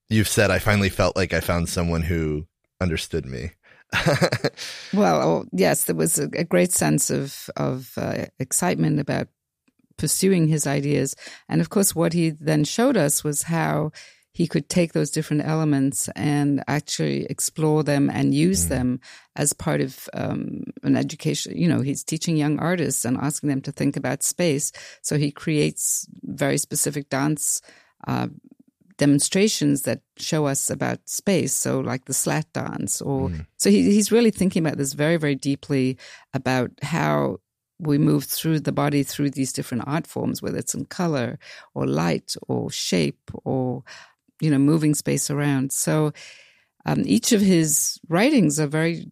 [0.08, 2.46] You've said I finally felt like I found someone who
[2.80, 3.52] understood me.
[4.92, 9.28] well, oh, yes, there was a, great sense of of uh, excitement about
[9.96, 11.14] pursuing his ideas,
[11.48, 13.92] and of course, what he then showed us was how
[14.36, 18.68] he could take those different elements and actually explore them and use mm.
[18.68, 19.00] them
[19.34, 21.56] as part of um, an education.
[21.56, 24.72] You know, he's teaching young artists and asking them to think about space.
[25.00, 27.62] So he creates very specific dance.
[28.06, 28.28] Uh,
[28.98, 33.46] demonstrations that show us about space so like the slat dance or mm.
[33.58, 35.98] so he, he's really thinking about this very very deeply
[36.32, 37.36] about how
[37.78, 41.38] we move through the body through these different art forms, whether it's in color
[41.74, 43.82] or light or shape or
[44.40, 45.72] you know, moving space around.
[45.72, 46.12] So
[46.84, 49.10] um, each of his writings are very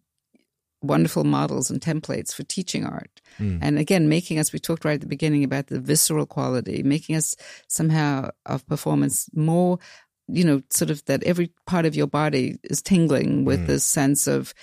[0.81, 3.21] wonderful models and templates for teaching art.
[3.39, 3.59] Mm.
[3.61, 7.15] And again, making us, we talked right at the beginning about the visceral quality, making
[7.15, 7.35] us
[7.67, 9.79] somehow of performance more,
[10.27, 13.67] you know, sort of that every part of your body is tingling with mm.
[13.67, 14.53] this sense of,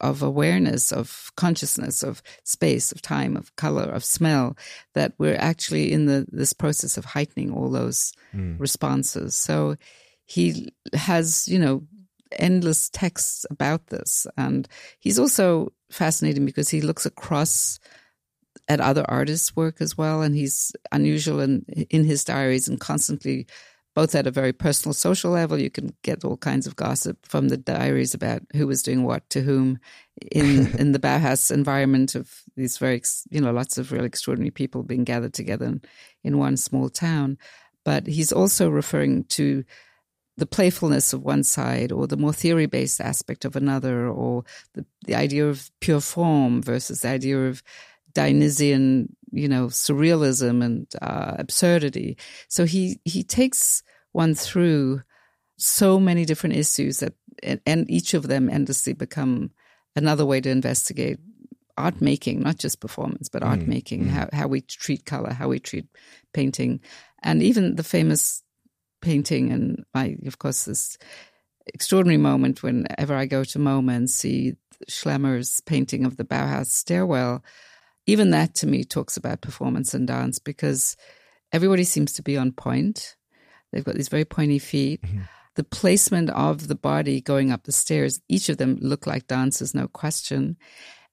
[0.00, 4.56] of awareness, of consciousness, of space, of time, of color, of smell,
[4.94, 8.58] that we're actually in the this process of heightening all those mm.
[8.60, 9.34] responses.
[9.34, 9.76] So
[10.30, 11.82] he has, you know,
[12.38, 14.28] endless texts about this.
[14.36, 14.68] And
[15.00, 17.80] he's also fascinating because he looks across
[18.68, 20.22] at other artists' work as well.
[20.22, 23.48] And he's unusual in, in his diaries and constantly,
[23.96, 27.48] both at a very personal social level, you can get all kinds of gossip from
[27.48, 29.80] the diaries about who was doing what to whom
[30.30, 34.84] in, in the Bauhaus environment of these very, you know, lots of really extraordinary people
[34.84, 35.82] being gathered together in,
[36.22, 37.36] in one small town.
[37.84, 39.64] But he's also referring to
[40.36, 44.84] the playfulness of one side or the more theory based aspect of another or the,
[45.06, 47.62] the idea of pure form versus the idea of
[48.14, 52.16] Dionysian, you know, surrealism and uh, absurdity.
[52.48, 55.02] So he, he takes one through
[55.56, 59.50] so many different issues that, and, and each of them endlessly become
[59.94, 61.18] another way to investigate
[61.76, 64.08] art making, not just performance, but art mm, making, mm.
[64.08, 65.86] how, how we treat color, how we treat
[66.32, 66.80] painting.
[67.22, 68.42] And even the famous
[69.00, 70.98] painting, and I, of course, this
[71.66, 74.54] extraordinary moment whenever I go to MoMA and see
[74.88, 77.44] Schlemmer's painting of the Bauhaus stairwell.
[78.06, 80.96] Even that to me talks about performance and dance because
[81.52, 83.16] everybody seems to be on point.
[83.72, 85.02] They've got these very pointy feet.
[85.02, 85.20] Mm-hmm.
[85.56, 89.74] The placement of the body going up the stairs, each of them look like dancers,
[89.74, 90.56] no question.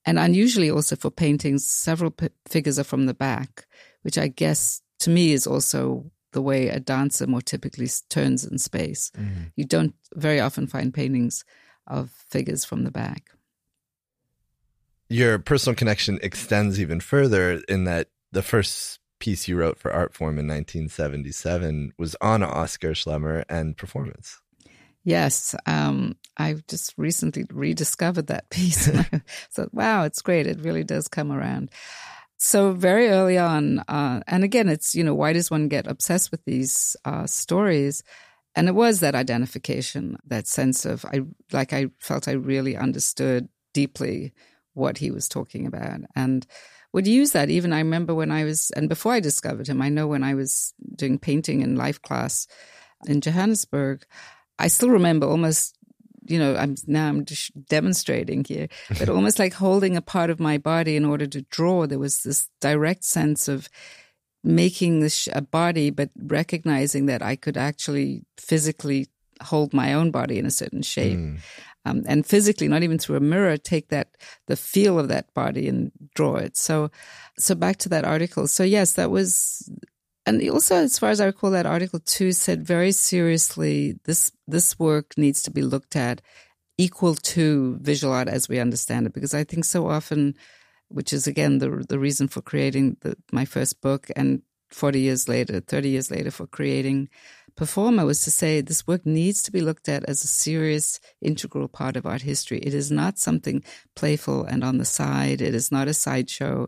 [0.06, 3.68] And unusually, also for paintings, several p- figures are from the back,
[4.04, 8.60] which I guess to me is also the way a dancer more typically turns in
[8.60, 9.12] space.
[9.18, 9.52] Mm.
[9.56, 11.44] You don't very often find paintings
[11.88, 13.32] of figures from the back.
[15.10, 20.38] Your personal connection extends even further in that the first piece you wrote for Artforum
[20.38, 24.40] in 1977 was on Oskar Schlemmer and performance.
[25.04, 28.92] Yes, um, I've just recently rediscovered that piece.
[29.50, 30.46] so, wow, it's great.
[30.46, 31.72] It really does come around.
[32.38, 36.32] So very early on, uh, and again, it's you know why does one get obsessed
[36.32, 38.04] with these uh, stories?
[38.56, 41.22] And it was that identification, that sense of I
[41.52, 44.34] like I felt I really understood deeply
[44.74, 46.46] what he was talking about, and
[46.94, 47.50] would use that.
[47.50, 50.36] Even I remember when I was, and before I discovered him, I know when I
[50.36, 52.48] was doing painting in life class
[53.08, 54.06] in Johannesburg.
[54.60, 55.77] I still remember almost,
[56.28, 58.68] you know, I'm now I'm just demonstrating here,
[59.00, 61.88] but almost like holding a part of my body in order to draw.
[61.88, 63.70] There was this direct sense of
[64.44, 69.08] making this a body, but recognizing that I could actually physically
[69.42, 71.18] hold my own body in a certain shape.
[71.18, 71.40] Mm.
[71.86, 74.10] Um, and physically, not even through a mirror, take that
[74.48, 76.58] the feel of that body and draw it.
[76.58, 76.92] So,
[77.38, 78.48] so back to that article.
[78.48, 79.70] So yes, that was
[80.28, 84.78] and also, as far as I recall, that article too said very seriously this this
[84.78, 86.22] work needs to be looked at
[86.78, 90.36] equal to visual art as we understand it, because I think so often,
[90.90, 95.28] which is again the the reason for creating the, my first book, and forty years
[95.28, 97.10] later, thirty years later, for creating
[97.58, 101.68] Performa, was to say this work needs to be looked at as a serious, integral
[101.68, 102.60] part of art history.
[102.60, 103.64] It is not something
[103.96, 105.42] playful and on the side.
[105.42, 106.68] It is not a sideshow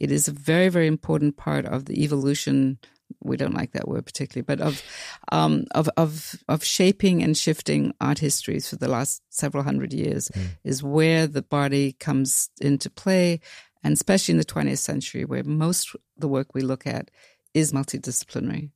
[0.00, 2.78] it is a very, very important part of the evolution.
[3.22, 4.82] We don't like that word particularly, but of,
[5.30, 10.28] um, of, of, of shaping and shifting art histories for the last several hundred years
[10.28, 10.46] mm.
[10.64, 13.40] is where the body comes into play.
[13.82, 17.10] And especially in the 20th century, where most the work we look at
[17.54, 18.70] is multidisciplinary.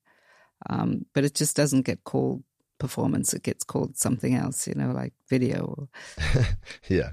[0.68, 2.42] Um, but it just doesn't get called
[2.78, 3.34] performance.
[3.34, 5.88] It gets called something else, you know, like video.
[6.88, 7.12] yeah.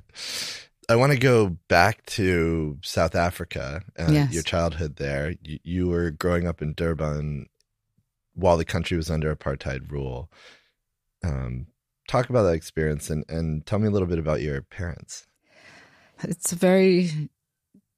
[0.91, 4.33] I want to go back to South Africa, and yes.
[4.33, 5.35] your childhood there.
[5.41, 7.45] You, you, were growing up in Durban
[8.33, 10.29] while the country was under apartheid rule.
[11.23, 11.67] Um,
[12.09, 15.27] talk about that experience and, and tell me a little bit about your parents.
[16.23, 17.29] It's a very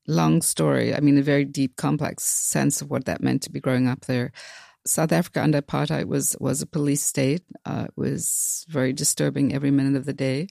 [0.06, 0.93] long story.
[0.93, 4.01] I mean, a very deep, complex sense of what that meant to be growing up
[4.01, 4.32] there.
[4.86, 7.41] South Africa under apartheid was was a police state.
[7.65, 10.49] Uh, it was very disturbing every minute of the day.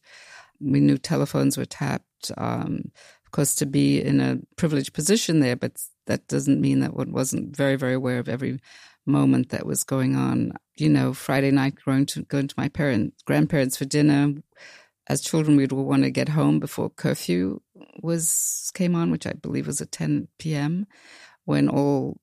[0.63, 2.93] We knew telephones were tapped um,
[3.33, 5.73] of course, to be in a privileged position there, but
[6.07, 8.61] that doesn't mean that one wasn't very, very aware of every
[9.07, 10.53] moment that was going on.
[10.77, 14.35] You know, Friday night going to going to my parents, grandparents for dinner.
[15.09, 17.63] As children, we'd want to get home before curfew
[18.03, 20.87] was came on, which I believe was at 10 p.m.
[21.47, 22.19] when all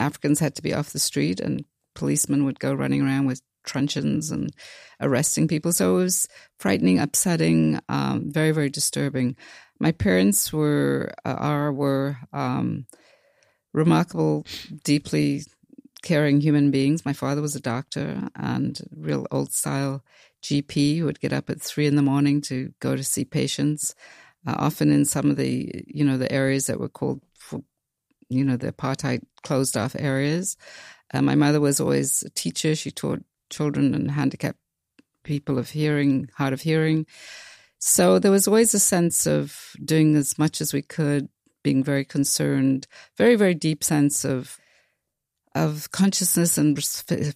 [0.00, 1.64] Africans had to be off the street and
[1.94, 4.50] policemen would go running around with truncheons and
[5.00, 5.72] arresting people.
[5.72, 9.36] So it was frightening, upsetting, um, very, very disturbing.
[9.78, 12.86] My parents were uh, are were um,
[13.72, 14.46] remarkable,
[14.84, 15.42] deeply
[16.02, 17.04] caring human beings.
[17.04, 20.04] My father was a doctor and real old style
[20.42, 23.94] GP who would get up at three in the morning to go to see patients.
[24.44, 27.20] Uh, often in some of the you know the areas that were called
[28.28, 30.56] you know the apartheid closed off areas.
[31.14, 32.74] Uh, my mother was always a teacher.
[32.74, 34.58] She taught children and handicapped
[35.22, 37.06] people of hearing, hard of hearing.
[37.78, 41.28] So there was always a sense of doing as much as we could,
[41.62, 42.86] being very concerned,
[43.16, 44.58] very, very deep sense of
[45.54, 46.82] of consciousness and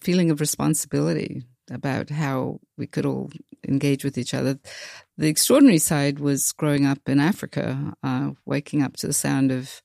[0.01, 3.29] feeling of responsibility about how we could all
[3.67, 4.57] engage with each other.
[5.17, 9.81] The extraordinary side was growing up in Africa, uh, waking up to the sound of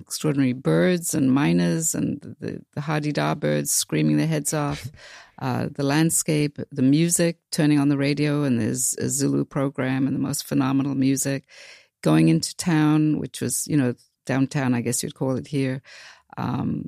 [0.00, 4.90] extraordinary birds and mynas and the, the Hadeda birds screaming their heads off,
[5.40, 10.14] uh, the landscape, the music, turning on the radio, and there's a Zulu program and
[10.14, 11.44] the most phenomenal music.
[12.02, 13.94] Going into town, which was, you know,
[14.26, 15.82] downtown, I guess you'd call it here,
[16.36, 16.86] um,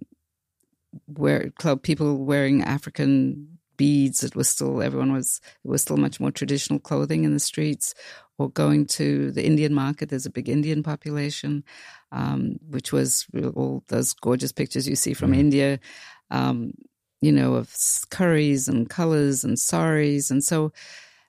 [1.06, 4.22] where club people wearing African beads.
[4.22, 7.94] It was still everyone was it was still much more traditional clothing in the streets.
[8.36, 11.62] Or going to the Indian market, there's a big Indian population,
[12.14, 15.38] um, which was all those gorgeous pictures you see from mm.
[15.38, 15.80] India.
[16.30, 16.72] Um,
[17.20, 17.74] you know, of
[18.10, 20.30] curries and colors and saris.
[20.30, 20.72] And so,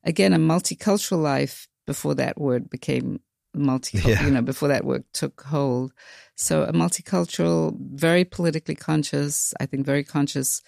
[0.04, 3.22] again, a multicultural life before that word became
[3.56, 4.26] multicultural, yeah.
[4.26, 5.94] you know, before that word took hold.
[6.36, 10.62] So, a multicultural, very politically conscious, I think very conscious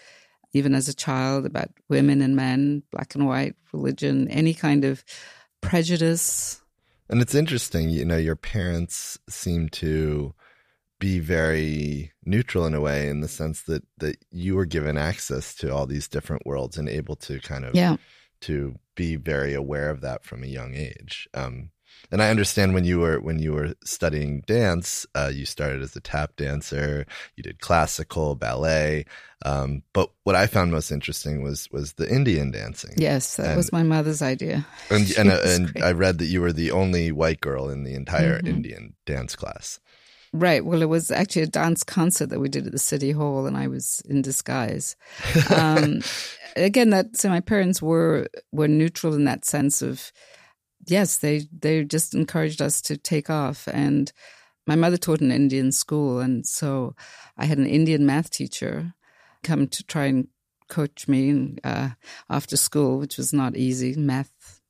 [0.54, 5.04] even as a child about women and men, black and white, religion, any kind of
[5.62, 6.62] prejudice.
[7.10, 10.34] And it's interesting, you know, your parents seem to
[11.00, 15.54] be very neutral in a way in the sense that that you were given access
[15.56, 17.98] to all these different worlds and able to kind of yeah.
[18.42, 21.70] to be very aware of that from a young age um,
[22.12, 25.96] and I understand when you were when you were studying dance, uh, you started as
[25.96, 27.06] a tap dancer.
[27.36, 29.06] You did classical ballet,
[29.46, 32.94] um, but what I found most interesting was was the Indian dancing.
[32.98, 34.66] Yes, that And- was my mother's idea.
[34.90, 35.72] and and, uh, and.
[35.84, 38.48] I read that you were the only white girl in the entire Mhm.
[38.48, 39.80] Indian dance class.
[40.34, 40.64] Right.
[40.66, 43.56] Well, it was actually a dance concert that we did at the city hall, and
[43.58, 44.96] I was in disguise.
[45.50, 46.02] Um,
[46.58, 50.12] again, that so my parents were were neutral in that sense of
[50.86, 53.68] yes, they they just encouraged us to take off.
[53.72, 54.12] And
[54.66, 56.96] my mother taught in an Indian school, and so
[57.38, 58.94] I had an Indian math teacher
[59.44, 60.28] come to try and
[60.68, 61.90] coach me uh,
[62.30, 63.96] after school, which was not easy.
[63.96, 64.62] Math,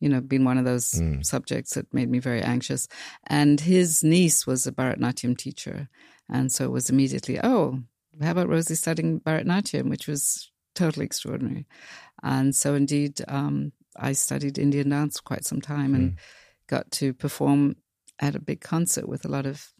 [0.00, 1.24] you know, being one of those Mm.
[1.24, 2.88] subjects that made me very anxious.
[3.26, 5.88] And his niece was a Bharatnatyam teacher,
[6.28, 7.82] and so it was immediately, oh,
[8.20, 11.66] how about Rosie studying Bharatnatyam, which was totally extraordinary.
[12.22, 16.16] And so, indeed, um, I studied Indian dance for quite some time and hmm.
[16.66, 17.76] got to perform
[18.18, 19.72] at a big concert with a lot of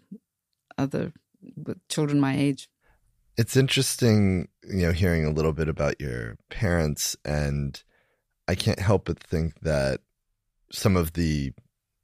[0.79, 1.13] other
[1.89, 2.69] children my age.
[3.39, 7.83] It's interesting, you know, hearing a little bit about your parents, and
[8.47, 10.01] I can't help but think that
[10.71, 11.53] some of the,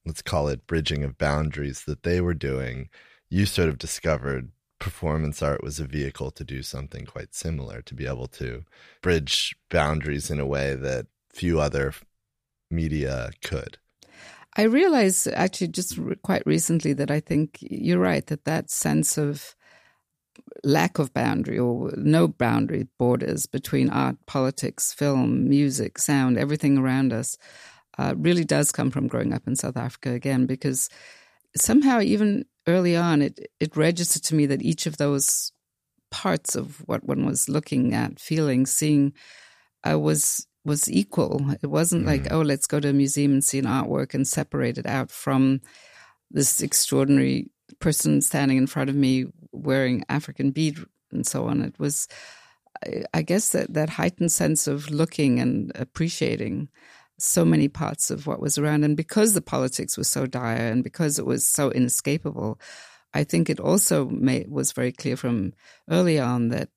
[0.07, 2.89] let's call it, bridging of boundaries that they were doing,
[3.29, 7.95] you sort of discovered performance art was a vehicle to do something quite similar, to
[7.95, 8.65] be able to
[9.03, 11.07] bridge boundaries in a way that
[11.39, 11.95] few other
[12.69, 13.79] media could.
[14.57, 19.17] I realized actually just re- quite recently that I think you're right that that sense
[19.17, 19.55] of
[20.65, 27.13] lack of boundary or no boundary borders between art, politics, film, music, sound, everything around
[27.13, 27.37] us
[27.99, 30.89] uh, really does come from growing up in South Africa again because
[31.57, 35.53] somehow even early on it it registered to me that each of those
[36.11, 39.13] parts of what one was looking at, feeling, seeing
[39.89, 41.45] uh, was was equal.
[41.63, 42.33] It wasn't like, mm.
[42.33, 45.61] oh, let's go to a museum and see an artwork and separate it out from
[46.31, 47.51] this extraordinary
[47.81, 50.79] person standing in front of me wearing African bead
[51.11, 51.63] and so on.
[51.63, 52.09] It was,
[52.85, 56.69] I- I guess, that, that heightened sense of looking and appreciating
[57.19, 58.85] so many parts of what was around.
[58.85, 62.61] And because the politics was so dire and because it was so inescapable,
[63.15, 65.55] I think it also made, was very clear from
[65.91, 66.69] early on that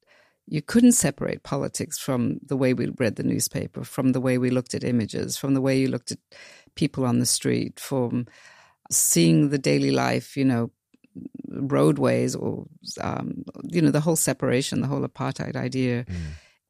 [0.47, 4.49] you couldn't separate politics from the way we read the newspaper, from the way we
[4.49, 6.19] looked at images, from the way you looked at
[6.75, 8.27] people on the street, from
[8.89, 10.71] seeing the daily life, you know,
[11.47, 12.65] roadways or,
[12.99, 16.05] um, you know, the whole separation, the whole apartheid idea.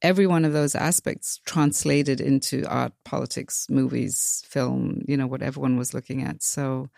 [0.02, 5.76] Every one of those aspects translated into art, politics, movies, film, you know, what everyone
[5.76, 6.42] was looking at.
[6.42, 6.88] So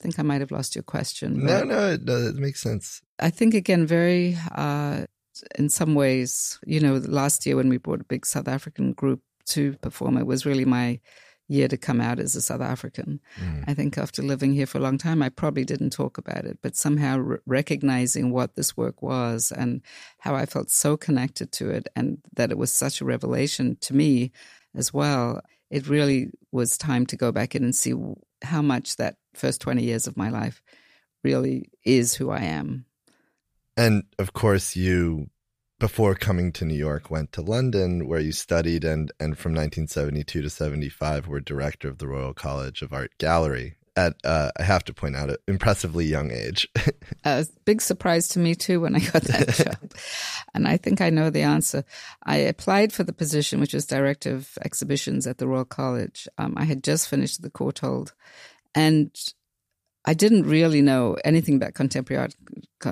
[0.00, 1.44] I think I might have lost your question.
[1.44, 3.02] No, no, it, no, it makes sense.
[3.18, 5.06] I think again, very uh,
[5.58, 9.20] in some ways, you know, last year when we brought a big South African group
[9.46, 11.00] to perform, it was really my
[11.48, 13.20] year to come out as a South African.
[13.38, 13.64] Mm.
[13.66, 16.58] I think after living here for a long time, I probably didn't talk about it,
[16.62, 19.82] but somehow re- recognizing what this work was and
[20.18, 23.94] how I felt so connected to it, and that it was such a revelation to
[23.94, 24.32] me
[24.74, 25.42] as well.
[25.70, 27.94] It really was time to go back in and see
[28.42, 30.62] how much that first 20 years of my life
[31.22, 32.86] really is who I am.
[33.76, 35.30] And of course, you,
[35.78, 40.42] before coming to New York, went to London where you studied and, and from 1972
[40.42, 44.84] to 75 were director of the Royal College of Art Gallery at, uh, I have
[44.84, 46.68] to point out, an impressively young age.
[47.24, 49.92] a big surprise to me too when I got that job.
[50.54, 51.84] And I think I know the answer.
[52.22, 56.28] I applied for the position, which was director of exhibitions at the Royal College.
[56.38, 58.12] Um, I had just finished the Courtauld,
[58.74, 59.14] and
[60.04, 62.34] I didn't really know anything about contemporary art.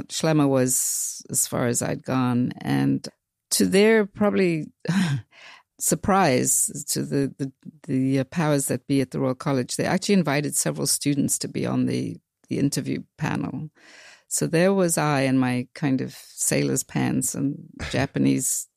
[0.08, 3.06] Schlemmer was as far as I'd gone, and
[3.52, 4.66] to their probably
[5.78, 7.52] surprise to the, the
[7.84, 11.48] the uh, powers that be at the Royal College, they actually invited several students to
[11.48, 13.70] be on the the interview panel.
[14.28, 18.68] So there was I in my kind of sailor's pants and Japanese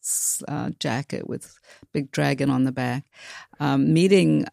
[0.47, 1.59] uh, jacket with
[1.93, 3.05] big dragon on the back,
[3.59, 4.47] um, meeting,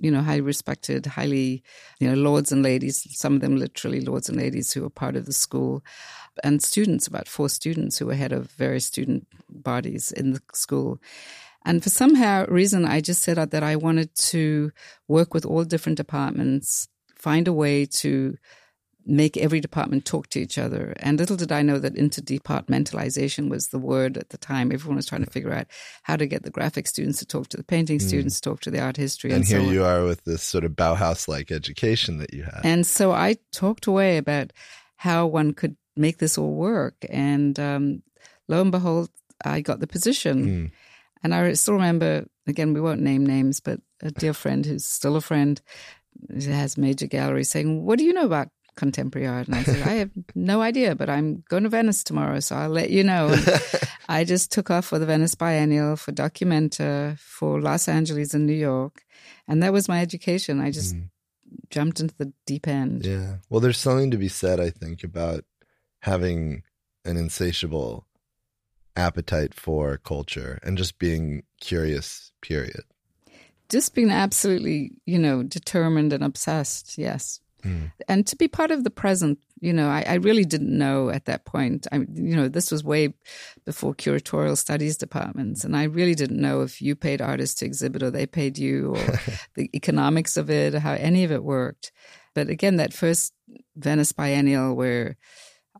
[0.00, 1.62] you know, highly respected, highly,
[2.00, 5.16] you know, lords and ladies, some of them literally lords and ladies who were part
[5.16, 5.84] of the school,
[6.42, 11.00] and students, about four students who were head of various student bodies in the school.
[11.64, 14.70] And for somehow reason, I just set out that I wanted to
[15.08, 18.36] work with all different departments, find a way to
[19.06, 20.94] make every department talk to each other.
[21.00, 24.72] And little did I know that interdepartmentalization was the word at the time.
[24.72, 25.66] Everyone was trying to figure out
[26.02, 28.80] how to get the graphic students to talk to the painting students, talk to the
[28.80, 32.18] art history, and and, here so you are with this sort of Bauhaus like education
[32.18, 32.60] that you had.
[32.64, 34.52] And so I talked away about
[34.96, 36.94] how one could make this all work.
[37.08, 38.02] And um,
[38.48, 39.10] lo and behold,
[39.44, 40.46] I got the position.
[40.46, 40.70] Mm.
[41.22, 45.16] And I still remember, again, we won't name names, but a dear friend who's still
[45.16, 45.60] a friend
[46.30, 49.94] has major galleries saying, "What do you know about contemporary art?" And I said, "I
[49.94, 53.34] have no idea, but I'm going to Venice tomorrow, so I'll let you know."
[54.08, 58.52] I just took off for the Venice Biennial, for Documenta, for Los Angeles and New
[58.52, 59.04] York,
[59.48, 60.60] and that was my education.
[60.60, 61.08] I just mm.
[61.70, 63.06] jumped into the deep end.
[63.06, 63.36] Yeah.
[63.48, 65.44] Well, there's something to be said, I think, about
[66.00, 66.62] having
[67.04, 68.06] an insatiable
[68.96, 72.82] appetite for culture and just being curious, period.
[73.68, 77.40] Just being absolutely, you know, determined and obsessed, yes.
[77.64, 77.92] Mm.
[78.08, 81.24] And to be part of the present, you know, I, I, really didn't know at
[81.24, 81.86] that point.
[81.90, 83.14] I, you know, this was way
[83.64, 88.02] before curatorial studies departments, and I really didn't know if you paid artists to exhibit
[88.02, 89.18] or they paid you, or
[89.54, 91.92] the economics of it, or how any of it worked.
[92.34, 93.32] But again, that first
[93.76, 95.16] Venice Biennial, where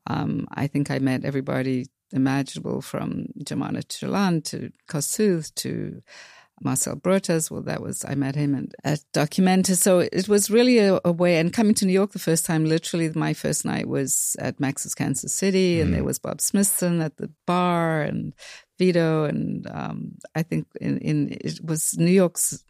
[0.07, 6.03] um, I think I met everybody imaginable from Germano Celant to Kosuth to
[6.65, 7.51] Marcel Broodthaers.
[7.51, 9.77] Well, that was, I met him at Documenta.
[9.77, 11.39] So it was really a, a, way.
[11.39, 14.95] And coming to New York the first time, literally my first night was at Max's
[14.95, 15.95] Kansas City, and mm.
[15.95, 18.35] there was Bob Smithson at the bar and
[18.79, 19.25] Vito.
[19.25, 22.65] And um, I think in, in it was New York's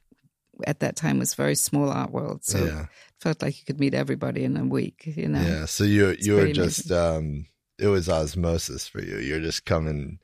[0.67, 2.45] at that time was very small art world.
[2.45, 2.83] So yeah.
[2.83, 2.89] it
[3.21, 5.41] felt like you could meet everybody in a week, you know?
[5.41, 5.65] Yeah.
[5.67, 7.47] So you, you were just, um,
[7.79, 9.19] it was osmosis for you.
[9.19, 10.21] You're just coming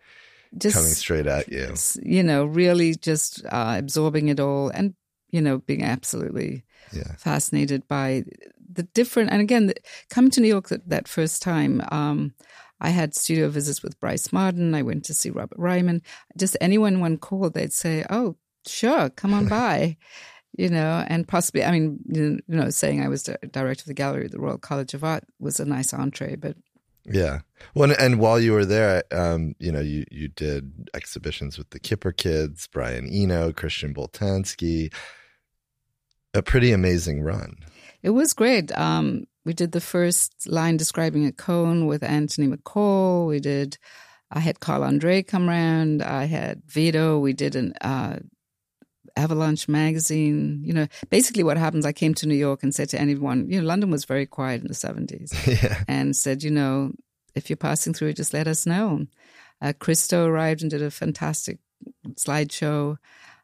[0.57, 1.75] just coming straight at you.
[2.03, 4.95] You know, really just uh, absorbing it all and
[5.31, 7.15] you know being absolutely yeah.
[7.19, 8.25] fascinated by
[8.73, 9.31] the different.
[9.31, 9.75] And again, the,
[10.09, 11.83] coming to New York that, that first time.
[11.91, 12.35] Um,
[12.83, 14.75] I had studio visits with Brice Marden.
[14.75, 16.01] I went to see Robert Ryman.
[16.39, 18.37] Just anyone one called, they'd say, "Oh,
[18.67, 19.99] sure, come on by,"
[20.57, 24.25] you know, and possibly, I mean, you know, saying I was director of the gallery
[24.25, 26.57] at the Royal College of Art was a nice entree, but
[27.05, 27.41] yeah.
[27.75, 31.81] Well, and while you were there, um, you know, you you did exhibitions with the
[31.81, 34.93] Kipper Kids, Brian Eno, Christian Boltanski.
[36.33, 37.57] A pretty amazing run.
[38.03, 38.77] It was great.
[38.79, 43.27] Um, we did the first line describing a cone with Anthony McCall.
[43.27, 43.79] We did.
[44.31, 46.03] I had Carl Andre come around.
[46.03, 47.19] I had Vito.
[47.19, 48.21] We did an uh,
[49.17, 50.61] Avalanche magazine.
[50.65, 53.61] You know, basically what happens, I came to New York and said to anyone, you
[53.61, 55.35] know, London was very quiet in the 70s.
[55.51, 55.83] Yeah.
[55.89, 56.93] And said, you know,
[57.35, 59.07] if you're passing through, just let us know.
[59.61, 61.59] Uh, Christo arrived and did a fantastic
[62.15, 62.97] slideshow.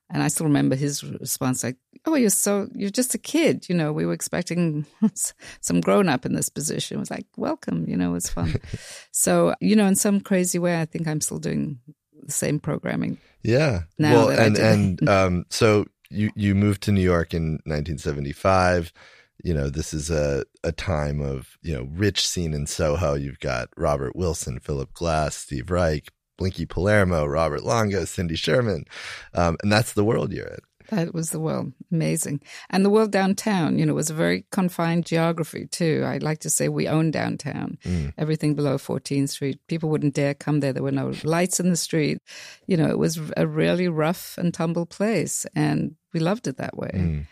[0.09, 1.77] And I still remember his response like,
[2.09, 3.69] Oh, you're so, you're just a kid.
[3.69, 4.87] You know, we were expecting
[5.61, 6.97] some grown up in this position.
[6.97, 8.55] It was like, Welcome, you know, it was fun.
[9.11, 11.81] so, you know, in some crazy way, I think I'm still doing
[12.27, 13.19] the same programming.
[13.43, 13.83] Yeah.
[13.99, 18.93] well, and and um, so you you moved to New York in 1975.
[19.45, 23.15] You know, this is a a time of you know rich scene in Soho.
[23.15, 28.85] You've got Robert Wilson, Philip Glass, Steve Reich, Blinky Palermo, Robert Longo, Cindy Sherman,
[29.35, 30.59] um, and that's the world you're in.
[30.91, 31.73] That was the world.
[31.91, 32.41] Amazing.
[32.71, 36.05] And the world downtown, you know, was a very confined geography too.
[36.07, 37.79] I'd like to say we own downtown.
[37.85, 38.13] Mm.
[38.19, 39.61] Everything below 14th Street.
[39.67, 40.73] People wouldn't dare come there.
[40.73, 42.19] There were no lights in the street.
[42.67, 45.47] You know, it was a really rough and tumble place.
[45.55, 46.93] And we loved it that way.
[46.95, 47.27] Mm.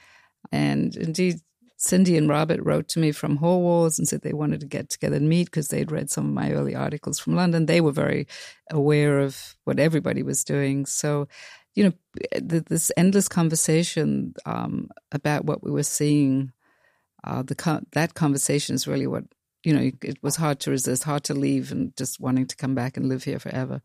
[0.53, 1.41] And indeed,
[1.77, 5.17] Cindy and Robert wrote to me from Hallwalls and said they wanted to get together
[5.17, 7.67] and meet because they'd read some of my early articles from London.
[7.67, 8.27] They were very
[8.71, 10.87] aware of what everybody was doing.
[10.87, 11.29] So
[11.75, 11.93] you know,
[12.41, 16.53] this endless conversation um, about what we were seeing.
[17.25, 19.25] Uh, the that conversation is really what
[19.65, 19.91] you know.
[20.03, 23.09] It was hard to resist, hard to leave, and just wanting to come back and
[23.09, 23.81] live here forever.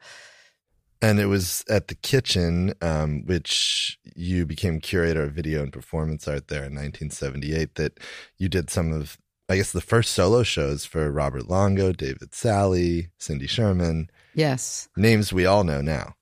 [1.01, 6.27] And it was at the kitchen, um, which you became curator of video and performance
[6.27, 7.75] art there in 1978.
[7.75, 7.99] That
[8.37, 9.17] you did some of,
[9.47, 14.09] I guess, the first solo shows for Robert Longo, David Salle, Cindy Sherman.
[14.35, 16.15] Yes, names we all know now.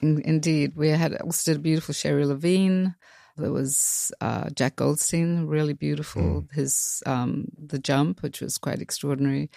[0.00, 2.94] In, indeed, we had also did a beautiful Sherrie Levine.
[3.36, 6.22] There was uh, Jack Goldstein, really beautiful.
[6.22, 6.52] Mm.
[6.52, 9.48] His um, the jump, which was quite extraordinary,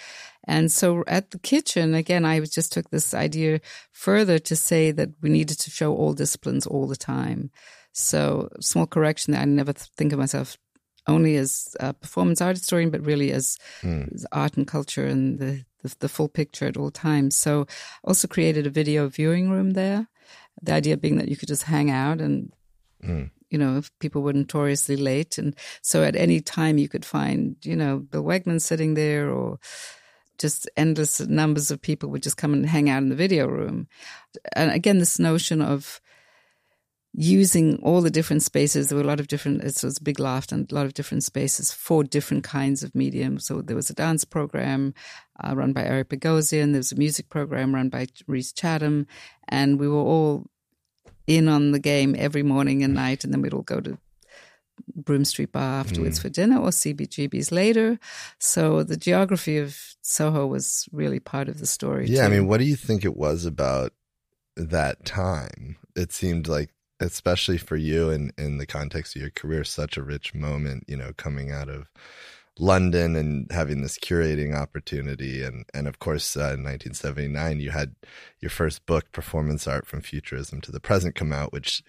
[0.43, 3.59] and so at the kitchen again, I just took this idea
[3.91, 7.49] further to say that we needed to show all disciplines all the time.
[7.91, 10.57] So small correction: I never think of myself
[11.07, 14.13] only as a performance art historian, but really as, mm.
[14.13, 17.35] as art and culture and the, the, the full picture at all times.
[17.35, 17.65] So
[18.03, 20.07] also created a video viewing room there
[20.61, 22.51] the idea being that you could just hang out and,
[23.03, 23.29] mm.
[23.49, 25.37] you know, if people were notoriously late.
[25.37, 29.59] And so at any time you could find, you know, Bill Wegman sitting there or
[30.37, 33.87] just endless numbers of people would just come and hang out in the video room.
[34.53, 36.01] And again, this notion of,
[37.13, 38.87] using all the different spaces.
[38.87, 40.93] There were a lot of different, it was a big loft and a lot of
[40.93, 43.37] different spaces for different kinds of medium.
[43.37, 44.93] So there was a dance program
[45.43, 49.07] uh, run by Eric Bogosian, there was a music program run by Rhys Chatham,
[49.49, 50.45] and we were all
[51.27, 53.97] in on the game every morning and night, and then we'd all go to
[54.95, 56.21] Broome Street Bar afterwards mm.
[56.21, 57.99] for dinner or CBGB's later.
[58.39, 62.07] So the geography of Soho was really part of the story.
[62.07, 62.33] Yeah, too.
[62.33, 63.93] I mean, what do you think it was about
[64.55, 65.77] that time?
[65.95, 66.69] It seemed like,
[67.01, 70.95] especially for you in, in the context of your career, such a rich moment, you
[70.95, 71.89] know, coming out of
[72.59, 75.43] London and having this curating opportunity.
[75.43, 77.95] And, and of course, uh, in 1979, you had
[78.39, 81.83] your first book, Performance Art from Futurism to the Present, come out, which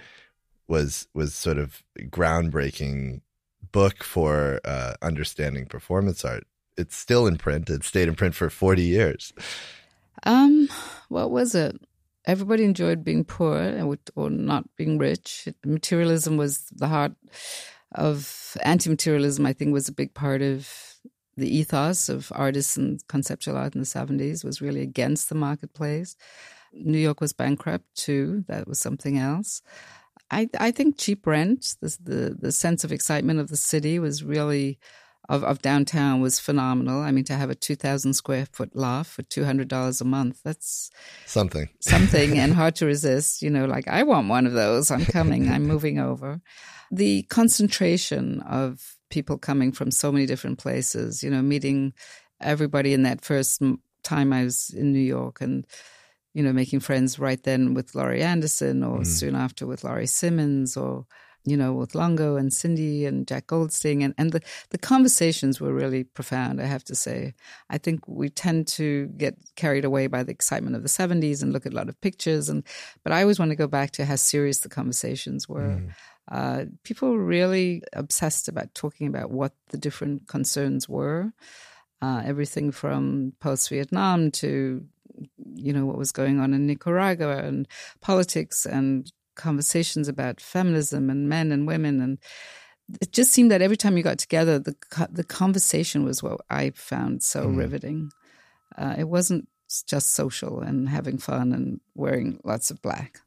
[0.69, 3.21] was was sort of groundbreaking
[3.73, 6.45] book for uh, understanding performance art.
[6.77, 7.69] It's still in print.
[7.69, 9.33] It stayed in print for 40 years.
[10.25, 10.69] Um,
[11.09, 11.81] what was it?
[12.25, 13.59] Everybody enjoyed being poor
[14.15, 15.49] or not being rich.
[15.65, 17.13] Materialism was the heart
[17.95, 20.69] of anti-materialism, I think, was a big part of
[21.37, 26.17] the ethos of artists and conceptual art in the 70s was really against the marketplace.
[26.73, 28.45] New York was bankrupt too.
[28.49, 29.63] That was something else.
[30.31, 34.25] I, I think cheap rent, the, the, the sense of excitement of the city was
[34.25, 34.79] really
[35.29, 37.01] of, of downtown was phenomenal.
[37.01, 40.91] I mean, to have a 2,000 square foot loft for $200 a month, that's
[41.27, 41.69] something.
[41.81, 43.43] Something and hard to resist.
[43.43, 44.91] You know, like, I want one of those.
[44.91, 46.41] I'm coming, I'm moving over
[46.93, 51.95] the concentration of people coming from so many different places, you know, meeting
[52.41, 53.63] everybody in that first
[54.05, 55.67] time I was in New York and,
[56.35, 59.07] you know, making friends right then with Laurie Anderson or mm.
[59.07, 61.07] soon after with Laurie Simmons or,
[61.45, 64.03] you know, with Longo and Cindy and Jack Goldstein.
[64.03, 64.41] And, and the,
[64.71, 67.35] the conversations were really profound, I have to say.
[67.69, 71.53] I think we tend to get carried away by the excitement of the 70s and
[71.53, 72.49] look at a lot of pictures.
[72.49, 72.65] And
[73.03, 75.77] But I always want to go back to how serious the conversations were.
[75.81, 75.93] Mm
[76.31, 81.33] uh, people were really obsessed about talking about what the different concerns were.
[82.01, 84.85] Uh, everything from post Vietnam to,
[85.55, 87.69] you know, what was going on in Nicaragua and
[88.01, 89.11] politics and
[89.43, 92.01] conversations about feminism and men and women.
[92.01, 92.19] And
[93.01, 94.77] it just seemed that every time you got together, the,
[95.11, 97.57] the conversation was what I found so mm.
[97.57, 98.11] riveting.
[98.79, 99.49] Uh, it wasn't
[99.87, 103.21] just social and having fun and wearing lots of black.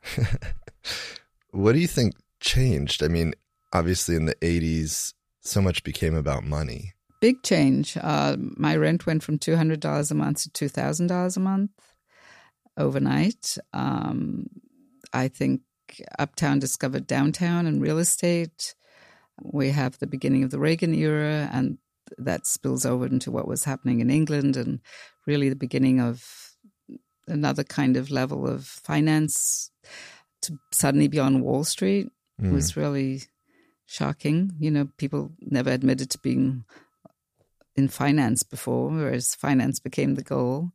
[1.51, 3.03] what do you think changed?
[3.03, 3.33] I mean,
[3.73, 6.93] obviously in the 80s, so much became about money.
[7.19, 7.97] Big change.
[7.99, 11.71] Uh, my rent went from $200 a month to $2,000 a month
[12.77, 13.57] overnight.
[13.73, 14.47] Um,
[15.13, 15.61] I think
[16.19, 18.75] Uptown discovered downtown and real estate.
[19.41, 21.77] We have the beginning of the Reagan era, and
[22.17, 24.79] that spills over into what was happening in England and
[25.25, 26.55] really the beginning of
[27.27, 29.71] another kind of level of finance
[30.41, 32.07] to suddenly be on Wall Street
[32.39, 32.51] mm.
[32.51, 33.23] was really
[33.85, 34.51] shocking.
[34.59, 36.65] You know, people never admitted to being
[37.75, 40.71] in finance before, whereas finance became the goal.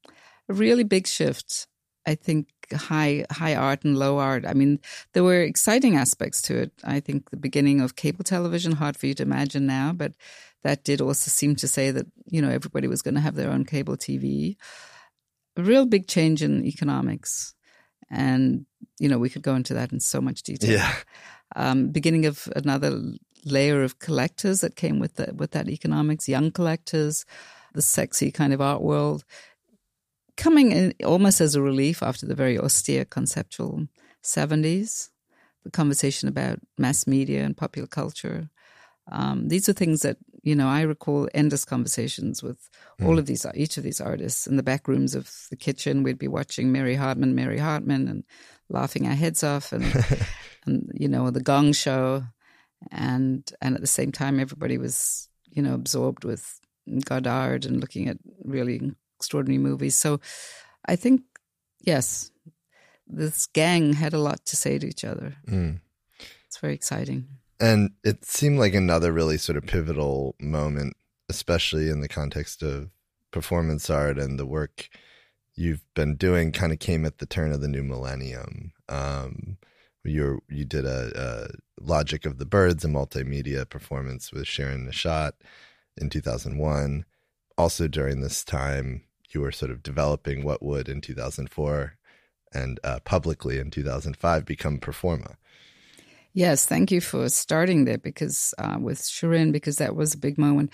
[0.49, 1.67] A really big shift.
[2.11, 4.45] I think high high art and low art.
[4.47, 4.79] I mean,
[5.13, 6.73] there were exciting aspects to it.
[6.85, 10.13] I think the beginning of cable television, hard for you to imagine now, but
[10.63, 13.51] that did also seem to say that you know everybody was going to have their
[13.51, 14.57] own cable TV.
[15.57, 17.55] A real big change in economics,
[18.11, 18.67] and
[18.99, 20.71] you know we could go into that in so much detail.
[20.71, 20.95] Yeah
[21.57, 23.01] um, beginning of another
[23.45, 27.25] layer of collectors that came with the, with that economics, young collectors,
[27.75, 29.25] the sexy kind of art world,
[30.41, 33.87] coming in almost as a relief after the very austere conceptual
[34.23, 35.11] 70s,
[35.65, 38.49] the conversation about mass media and popular culture.
[39.13, 43.07] Um, these are things that you know I recall endless conversations with mm.
[43.07, 46.03] all of these, each of these artists in the back rooms of the kitchen.
[46.03, 48.25] We'd be watching Mary Hartman, Mary Hartman, and
[48.71, 49.85] laughing our heads off, and
[50.67, 52.25] and you know the Gong Show,
[52.91, 56.61] and and at the same time everybody was you know absorbed with
[57.05, 59.95] Godard and looking at really extraordinary movies.
[59.97, 60.19] So
[60.87, 61.23] I think
[61.83, 62.31] yes,
[63.07, 65.37] this gang had a lot to say to each other.
[65.47, 65.81] Mm.
[66.47, 67.29] It's very exciting.
[67.61, 70.97] And it seemed like another really sort of pivotal moment,
[71.29, 72.89] especially in the context of
[73.31, 74.89] performance art and the work
[75.55, 78.73] you've been doing kind of came at the turn of the new millennium.
[78.89, 79.59] Um,
[80.03, 85.33] you you did a, a, Logic of the Birds, a multimedia performance with Shirin Neshat
[85.97, 87.05] in 2001.
[87.59, 89.03] Also during this time,
[89.35, 91.97] you were sort of developing what would in 2004
[92.53, 95.37] and uh, publicly in 2005 become Performa.
[96.33, 100.39] Yes, thank you for starting there because uh, with Shirin, because that was a big
[100.39, 100.73] moment.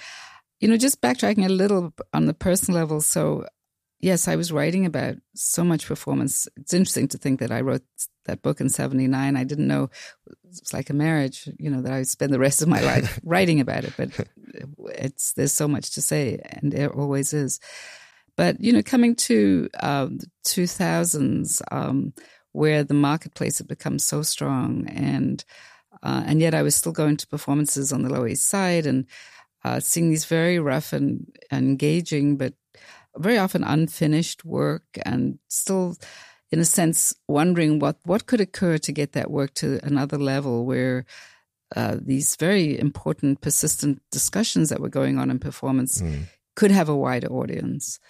[0.61, 3.01] You know, just backtracking a little on the personal level.
[3.01, 3.47] So
[4.01, 6.49] yes, I was writing about so much performance.
[6.57, 7.83] It's interesting to think that I wrote
[8.27, 9.37] that book in 79.
[9.37, 9.91] I didn't know
[10.49, 13.19] it's like a marriage, you know, that I would spend the rest of my life
[13.25, 14.11] writing about it, but
[14.95, 17.61] it's, there's so much to say and there always is.
[18.37, 22.13] But, you know, coming to um, 2000s, um,
[22.53, 25.45] where the marketplace had become so strong and
[26.03, 29.07] Uh, and yet I was still going to performances on the Lower East Side and
[29.65, 32.55] uh, seeing these very rough and, and engaging, but
[33.17, 35.97] very often unfinished work and still
[36.53, 40.65] in a sense wondering what what could occur to get that work to another level
[40.65, 41.05] where
[41.75, 46.29] uh, these very important persistent discussions that were going on in performance mm.
[46.57, 48.01] Could have a wider audience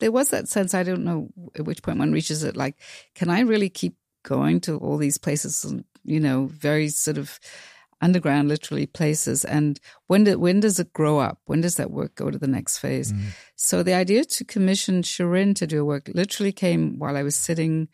[0.00, 2.80] there was that sense i don't know at which point one reaches it like
[3.14, 3.94] can i really keep
[4.24, 5.74] going to all these places
[6.04, 7.38] you know very sort of
[8.00, 9.44] underground, literally places.
[9.44, 11.40] And when do, when does it grow up?
[11.46, 13.12] When does that work go to the next phase?
[13.12, 13.20] Mm.
[13.56, 17.88] So the idea to commission Shirin to do work literally came while I was sitting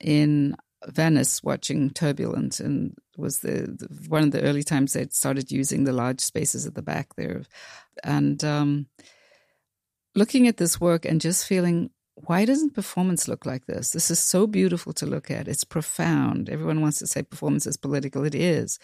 [0.00, 5.50] in Venice watching Turbulent, and was the, the one of the early times they'd started
[5.50, 7.42] using the large spaces at the back there,
[8.02, 8.86] and um,
[10.14, 11.90] looking at this work and just feeling
[12.26, 13.90] why doesn't performance look like this?
[13.90, 15.48] This is so beautiful to look at.
[15.48, 16.48] It's profound.
[16.50, 18.24] Everyone wants to say performance is political.
[18.24, 18.78] It is.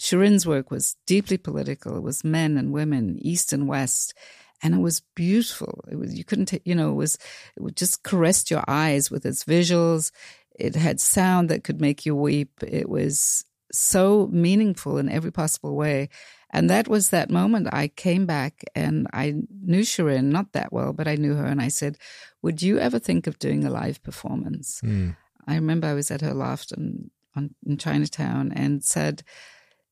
[0.00, 1.96] Shirin's work was deeply political.
[1.96, 4.14] It was men and women, East and West.
[4.62, 5.84] And it was beautiful.
[5.90, 7.18] It was, you couldn't, you know, it was,
[7.56, 10.10] it just caressed your eyes with its visuals.
[10.54, 12.62] It had sound that could make you weep.
[12.62, 16.08] It was so meaningful in every possible way.
[16.54, 20.92] And that was that moment I came back and I knew Shirin, not that well,
[20.92, 21.44] but I knew her.
[21.44, 21.98] And I said,
[22.42, 24.80] Would you ever think of doing a live performance?
[24.84, 25.16] Mm.
[25.48, 29.24] I remember I was at her loft in, on, in Chinatown and said,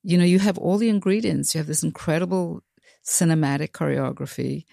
[0.05, 1.55] you know, you have all the ingredients.
[1.55, 2.63] You have this incredible
[3.05, 4.65] cinematic choreography.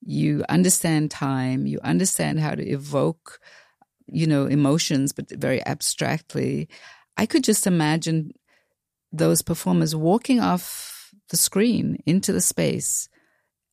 [0.00, 1.66] You understand time.
[1.66, 3.40] You understand how to evoke,
[4.06, 6.68] you know, emotions, but very abstractly.
[7.16, 8.32] I could just imagine
[9.12, 10.95] those performers walking off
[11.30, 13.08] the screen into the space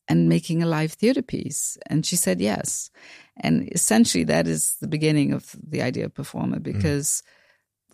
[0.08, 1.78] and making a live theater piece.
[1.86, 2.90] And she said yes.
[3.38, 6.62] And essentially, that is the beginning of the idea of Performa mm.
[6.62, 7.22] because.
[7.24, 7.28] Mm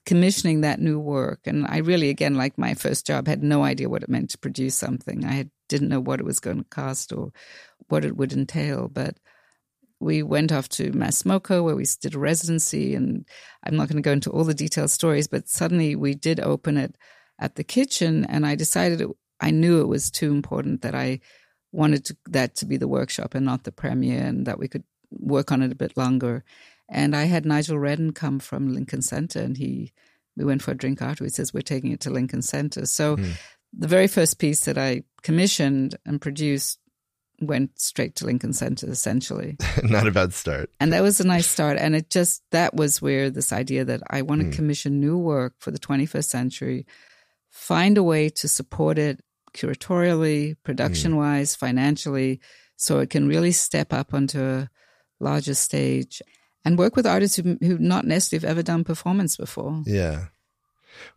[0.06, 1.46] commissioning that new work.
[1.46, 4.38] And I really, again, like my first job, had no idea what it meant to
[4.38, 5.24] produce something.
[5.24, 7.32] I had, didn't know what it was going to cost or
[7.88, 8.88] what it would entail.
[8.88, 9.18] But
[10.00, 12.94] we went off to Mass where we did a residency.
[12.94, 13.26] And
[13.64, 16.76] I'm not going to go into all the detailed stories, but suddenly we did open
[16.76, 16.96] it
[17.38, 18.24] at the kitchen.
[18.24, 19.08] And I decided it,
[19.40, 21.20] I knew it was too important that I
[21.72, 24.84] wanted to, that to be the workshop and not the premiere and that we could
[25.10, 26.44] work on it a bit longer.
[26.88, 29.92] And I had Nigel Redden come from Lincoln Center, and he
[30.36, 31.24] we went for a drink after.
[31.24, 32.86] He says we're taking it to Lincoln Center.
[32.86, 33.32] So mm.
[33.72, 36.78] the very first piece that I commissioned and produced
[37.40, 39.56] went straight to Lincoln Center, essentially.
[39.82, 40.70] Not a bad start.
[40.80, 41.78] And that was a nice start.
[41.78, 44.52] And it just that was where this idea that I want to mm.
[44.52, 46.86] commission new work for the 21st century,
[47.50, 49.20] find a way to support it
[49.54, 51.58] curatorially, production wise, mm.
[51.58, 52.40] financially,
[52.76, 54.70] so it can really step up onto a
[55.20, 56.22] larger stage
[56.64, 59.82] and work with artists who who not necessarily have ever done performance before.
[59.86, 60.26] Yeah.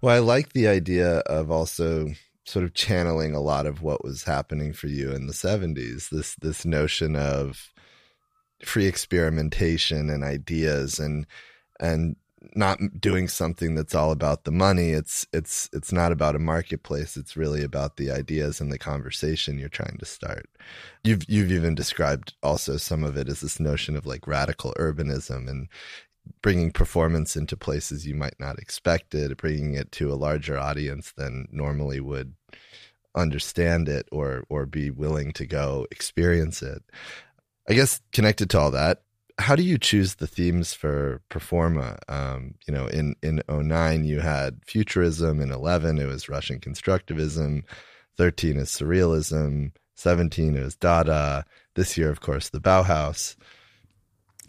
[0.02, 2.10] Well, I like the idea of also
[2.46, 6.10] sort of channeling a lot of what was happening for you in the 70s.
[6.10, 7.72] This this notion of
[8.64, 11.26] free experimentation and ideas and
[11.80, 12.16] and
[12.56, 14.92] not doing something that's all about the money.
[14.92, 17.18] It's it's it's not about a marketplace.
[17.18, 20.50] It's really about the ideas and the conversation you're trying to start.
[21.04, 25.50] You've you've even described also some of it as this notion of like radical urbanism
[25.50, 25.68] and
[26.42, 31.12] bringing performance into places you might not expect it, bringing it to a larger audience
[31.16, 32.34] than normally would
[33.16, 36.84] understand it or or be willing to go experience it.
[37.70, 39.04] I guess connected to all that,
[39.40, 41.98] how do you choose the themes for Performa?
[42.08, 47.64] Um, you know, in in 09 you had futurism, in 11 it was Russian constructivism,
[48.18, 51.46] 13 is surrealism, 17 it was Dada.
[51.76, 53.36] This year, of course, the Bauhaus.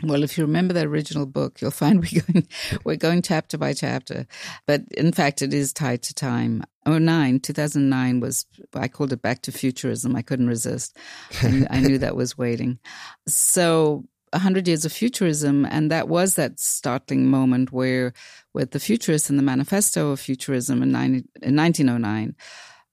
[0.03, 2.49] Well, if you remember that original book, you'll find we're going
[2.85, 4.27] we're going chapter by chapter.
[4.67, 6.65] But in fact, it is tied to time.
[6.87, 10.17] 09, 2009 was I called it back to futurism.
[10.17, 10.97] I couldn't resist.
[11.43, 12.79] I, I knew that was waiting.
[13.27, 14.05] So
[14.35, 18.13] 100 Years of Futurism, and that was that startling moment where,
[18.53, 22.35] with the futurists and the Manifesto of Futurism in, 90, in 1909,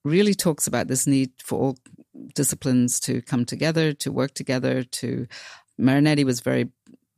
[0.03, 1.77] really talks about this need for all
[2.35, 5.27] disciplines to come together, to work together, to
[5.79, 6.69] Marinetti was very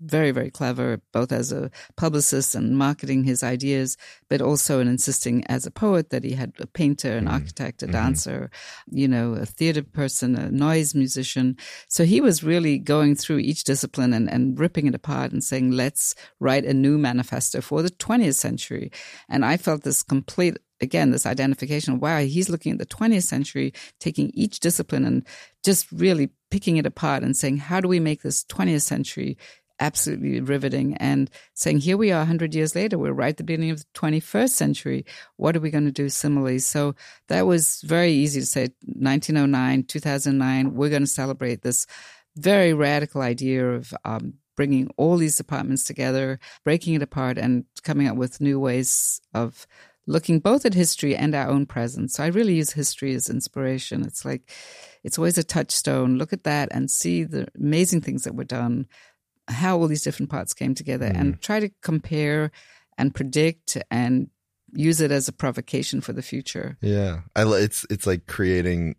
[0.04, 3.98] very, very clever, both as a publicist and marketing his ideas,
[4.30, 7.34] but also in insisting as a poet that he had a painter, an mm-hmm.
[7.34, 7.94] architect, a mm-hmm.
[7.94, 8.52] dancer,
[8.90, 11.58] you know, a theater person, a noise musician.
[11.88, 15.72] So he was really going through each discipline and, and ripping it apart and saying,
[15.72, 18.92] let's write a new manifesto for the 20th century.
[19.30, 23.24] And I felt this complete again, this identification of wow, he's looking at the 20th
[23.24, 25.26] century, taking each discipline and
[25.64, 29.38] just really picking it apart and saying, how do we make this 20th century
[29.80, 33.72] absolutely riveting and saying, here we are 100 years later, we're right at the beginning
[33.72, 35.06] of the 21st century.
[35.38, 36.60] What are we going to do similarly?
[36.60, 36.96] So
[37.28, 41.86] that was very easy to say 1909, 2009, we're going to celebrate this
[42.36, 48.08] very radical idea of um, bringing all these departments together, breaking it apart, and coming
[48.08, 49.68] up with new ways of
[50.06, 52.12] looking both at history and our own present.
[52.12, 54.04] So I really use history as inspiration.
[54.04, 54.52] It's like,
[55.04, 56.18] it's always a touchstone.
[56.18, 58.88] Look at that and see the amazing things that were done,
[59.48, 61.20] how all these different parts came together, mm.
[61.20, 62.52] and try to compare
[62.98, 64.30] and predict and
[64.72, 66.78] use it as a provocation for the future.
[66.82, 68.96] Yeah, I it's it's like creating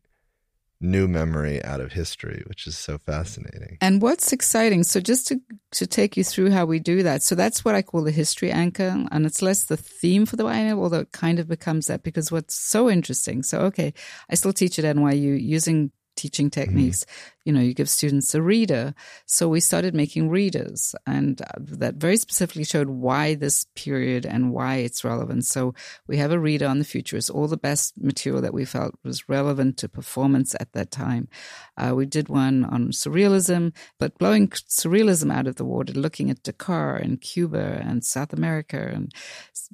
[0.84, 3.78] new memory out of history, which is so fascinating.
[3.80, 5.40] And what's exciting, so just to,
[5.72, 7.22] to take you through how we do that.
[7.22, 9.04] So that's what I call the history anchor.
[9.10, 12.30] And it's less the theme for the biennial, although it kind of becomes that because
[12.30, 13.42] what's so interesting.
[13.42, 13.94] So, okay,
[14.30, 16.60] I still teach at NYU using teaching mm-hmm.
[16.60, 17.04] techniques.
[17.04, 17.30] Mm-hmm.
[17.44, 18.94] You know, you give students a reader.
[19.26, 24.50] So we started making readers, and uh, that very specifically showed why this period and
[24.50, 25.44] why it's relevant.
[25.44, 25.74] So
[26.06, 29.28] we have a reader on the futurists, all the best material that we felt was
[29.28, 31.28] relevant to performance at that time.
[31.76, 36.42] Uh, we did one on surrealism, but blowing surrealism out of the water, looking at
[36.42, 39.12] Dakar and Cuba and South America and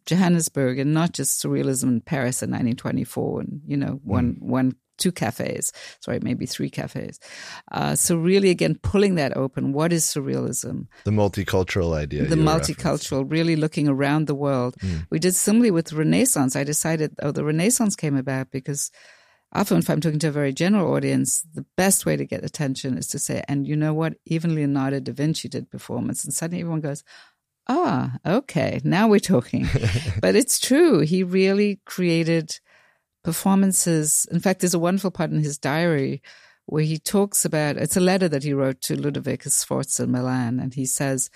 [0.07, 4.43] Johannesburg, and not just surrealism in Paris in 1924, and you know, one mm.
[4.43, 7.19] one two cafes, sorry, maybe three cafes.
[7.73, 9.73] Uh, so really, again, pulling that open.
[9.73, 10.87] What is surrealism?
[11.05, 12.25] The multicultural idea.
[12.25, 14.77] The multicultural, really looking around the world.
[14.81, 15.07] Mm.
[15.11, 16.55] We did similarly with Renaissance.
[16.55, 18.91] I decided, oh, the Renaissance came about because
[19.53, 22.99] often if I'm talking to a very general audience, the best way to get attention
[22.99, 24.15] is to say, and you know what?
[24.27, 26.25] Even Leonardo da Vinci did performance.
[26.25, 27.03] And suddenly everyone goes,
[27.69, 29.69] ah, okay, now we're talking.
[30.21, 31.01] but it's true.
[31.01, 32.61] He really created
[33.23, 34.27] performances.
[34.31, 36.23] In fact, there's a wonderful part in his diary
[36.67, 40.61] where he talks about it's a letter that he wrote to Ludovico Sforza in Milan,
[40.61, 41.31] and he says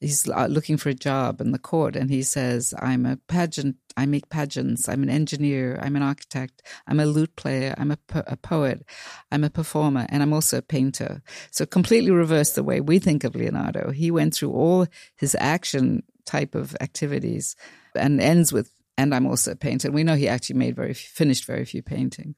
[0.00, 3.76] he's uh, looking for a job in the court, and he says, "I'm a pageant.
[3.96, 4.88] I make pageants.
[4.88, 5.78] I'm an engineer.
[5.82, 6.62] I'm an architect.
[6.86, 7.74] I'm a lute player.
[7.76, 8.84] I'm a, a poet.
[9.32, 13.24] I'm a performer, and I'm also a painter." So completely reverse the way we think
[13.24, 13.90] of Leonardo.
[13.90, 17.56] He went through all his action type of activities
[17.94, 19.90] and ends with and I'm also a painter.
[19.90, 22.34] We know he actually made very finished very few paintings.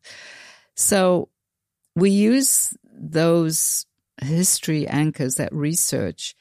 [0.76, 1.30] So
[1.96, 3.86] we use those
[4.22, 6.36] history anchors, that research,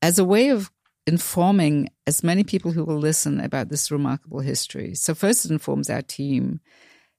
[0.00, 0.72] as a way of
[1.06, 4.94] informing as many people who will listen about this remarkable history.
[4.94, 6.60] So first, it informs our team.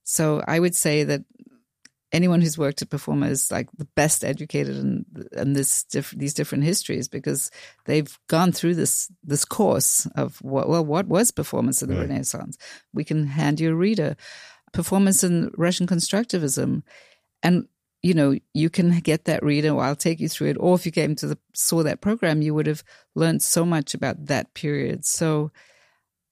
[0.03, 1.21] So I would say that
[2.13, 5.05] anyone who's worked at Performa is like the best educated in,
[5.35, 7.49] in this diff- these different histories because
[7.85, 12.07] they've gone through this this course of what, well what was performance in the right.
[12.07, 12.57] Renaissance.
[12.93, 14.15] We can hand you a reader,
[14.71, 16.83] performance in Russian constructivism,
[17.41, 17.67] and
[18.03, 19.71] you know you can get that reader.
[19.71, 20.57] Or I'll take you through it.
[20.59, 22.83] Or if you came to the saw that program, you would have
[23.15, 25.03] learned so much about that period.
[25.05, 25.51] So.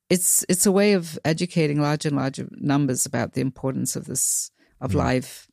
[0.09, 4.51] It's it's a way of educating larger and larger numbers about the importance of this
[4.82, 4.95] of mm.
[4.95, 5.47] live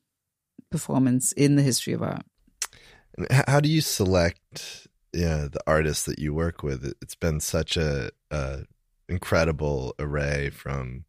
[0.70, 2.24] performance in the history of art.
[3.46, 6.92] How do you select yeah, the artists that you work with?
[7.02, 8.60] It's been such a, a
[9.08, 11.04] incredible array from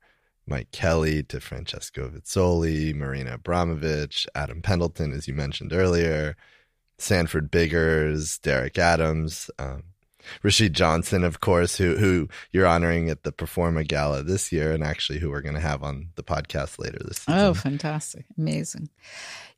[0.48, 6.36] Mike Kelley to Francesco Vezzoli, Marina Abramović, Adam Pendleton, as you mentioned earlier,
[6.98, 9.84] Sanford Biggers, Derek Adams, um,
[10.44, 14.84] Rashid Johnson, of course, who who you're honoring at the Performa Gala this year, and
[14.84, 17.40] actually who we're going to have on the podcast later this season.
[17.40, 18.26] Oh, fantastic!
[18.38, 18.90] Amazing.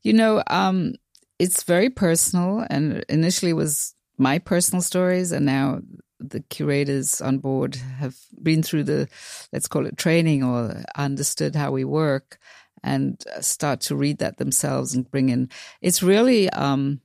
[0.03, 0.95] You know, um,
[1.39, 5.81] it's very personal, and initially was my personal stories, and now
[6.19, 9.07] the curators on board have been through the,
[9.51, 12.37] let's call it training or understood how we work
[12.83, 15.49] and start to read that themselves and bring in.
[15.81, 17.01] It's really, um,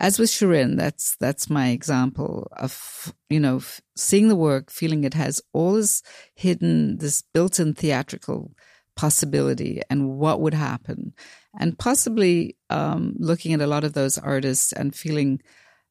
[0.00, 3.60] as with Shirin, that's that's my example of you know
[3.96, 6.02] seeing the work, feeling it has all this
[6.34, 8.50] hidden, this built-in theatrical
[8.96, 11.12] possibility and what would happen,
[11.58, 15.38] and possibly um, looking at a lot of those artists and feeling,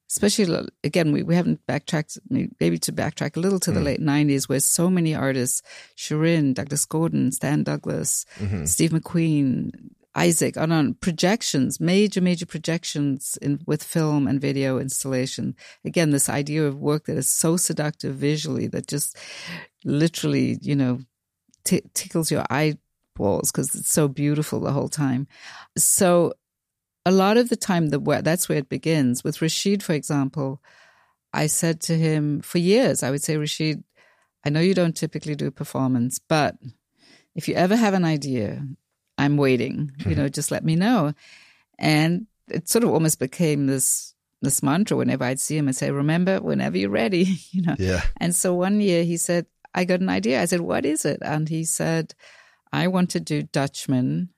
[0.09, 3.75] especially again, we, we haven't backtracked, maybe to backtrack a little to mm.
[3.75, 5.61] the late 90s, where so many artists,
[5.95, 8.65] Shirin, Douglas Gordon, Stan Douglas, mm-hmm.
[8.65, 15.55] Steve McQueen, Isaac on, on projections, major, major projections in, with film and video installation.
[15.85, 19.17] Again, this idea of work that is so seductive visually that just
[19.85, 20.99] literally, you know,
[21.63, 25.27] t- tickles your eyeballs because it's so beautiful the whole time.
[25.77, 26.33] So
[27.05, 29.23] a lot of the time, the that's where it begins.
[29.23, 30.61] With Rashid, for example,
[31.33, 33.83] I said to him for years, I would say, Rashid,
[34.43, 36.55] I know you don't typically do performance, but
[37.35, 38.65] if you ever have an idea,
[39.19, 40.31] I'm waiting, you know, mm-hmm.
[40.31, 41.13] just let me know.
[41.77, 45.91] And it sort of almost became this this mantra whenever I'd see him and say,
[45.91, 47.75] "Remember, whenever you're ready," you know.
[47.77, 48.01] Yeah.
[48.17, 49.45] And so one year he said,
[49.75, 52.15] "I got an idea." I said, "What is it?" And he said,
[52.71, 54.29] "I want to do Dutchman,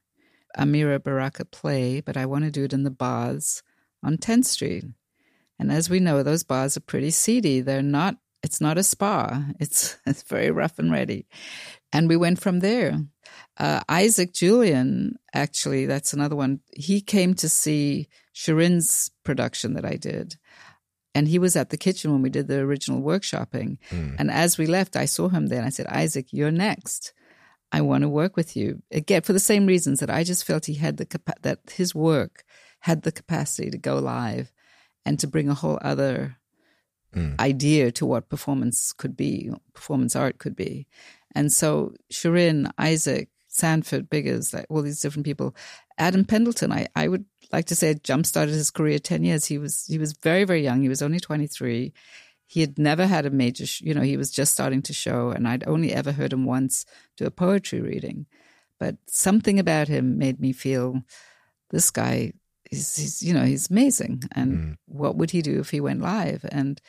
[0.58, 3.62] Amiri Baraka play, but I want to do it in the bars
[4.04, 4.86] on 10th Street."
[5.60, 7.62] And as we know, those bars are pretty seedy.
[7.62, 8.16] They're not.
[8.42, 9.46] It's not a spa.
[9.60, 11.28] It's it's very rough and ready.
[11.94, 13.00] And we went from there.
[13.58, 16.62] Uh, Isaac Julien, actually, that's another one.
[16.74, 20.38] He came to see Shirin's production that I did.
[21.14, 23.78] And he was at the kitchen when we did the original workshopping.
[23.90, 24.16] Mm.
[24.18, 27.14] And as we left, I saw him there and I said, Isaac, you're next.
[27.72, 28.82] I want to work with you.
[28.92, 31.94] Again, for the same reasons that I just felt he had the capa- that his
[31.94, 32.44] work
[32.80, 34.52] had the capacity to go live
[35.06, 36.38] and to bring a whole other
[37.16, 37.40] mm.
[37.40, 40.88] idea to what performance could be, performance art could be.
[41.34, 45.56] And so Shirin, Isaac, Sanford, Biggers, like all these different people.
[45.98, 49.46] Adam Pendleton, I, I would like to say, jump started his career ten years.
[49.46, 50.82] He was he was very very young.
[50.82, 51.94] He was only twenty three.
[52.48, 55.30] He had never had a major, sh- you know, he was just starting to show,
[55.30, 58.26] and I'd only ever heard him once do a poetry reading.
[58.78, 61.02] But something about him made me feel
[61.70, 62.34] this guy
[62.70, 64.24] is, he's, you know, he's amazing.
[64.34, 64.78] And mm.
[64.86, 66.44] what would he do if he went live?
[66.52, 66.82] And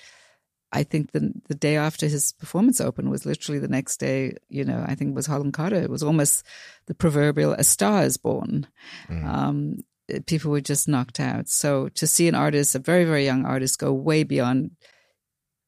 [0.73, 4.37] I think the the day after his performance opened was literally the next day.
[4.49, 5.77] You know, I think it was Holland Cotter.
[5.77, 6.45] It was almost
[6.87, 8.67] the proverbial "a star is born."
[9.09, 9.25] Mm.
[9.27, 9.79] Um,
[10.27, 11.49] people were just knocked out.
[11.49, 14.71] So to see an artist, a very very young artist, go way beyond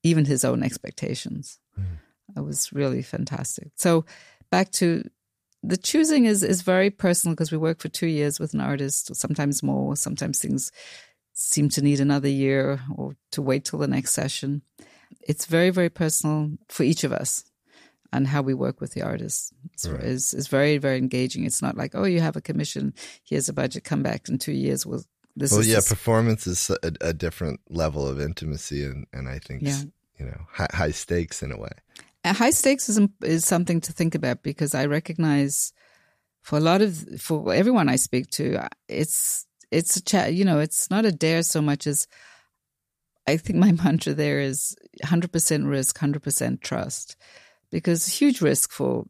[0.02, 1.98] even his own expectations, mm.
[2.36, 3.72] it was really fantastic.
[3.76, 4.06] So
[4.50, 5.04] back to
[5.62, 9.14] the choosing is is very personal because we work for two years with an artist,
[9.14, 10.72] sometimes more, sometimes things
[11.34, 14.62] seem to need another year or to wait till the next session
[15.22, 17.44] it's very, very personal for each of us
[18.12, 19.52] and how we work with the artists
[19.86, 20.02] right.
[20.02, 21.44] is is very, very engaging.
[21.44, 22.94] It's not like, oh, you have a commission,
[23.24, 24.86] here's a budget, come back in two years.
[24.86, 25.04] We'll,
[25.36, 29.62] this well, yeah, performance is a, a, different level of intimacy, and, and I think
[29.62, 29.80] yeah.
[30.18, 31.72] you know high, high stakes in a way.
[32.22, 35.72] And high stakes is is something to think about because I recognize
[36.40, 40.34] for a lot of for everyone I speak to, uh, it's it's a chat.
[40.34, 42.06] You know, it's not a dare so much as
[43.26, 47.16] I think my mantra there is 100% risk, 100% trust,
[47.70, 49.06] because huge risk for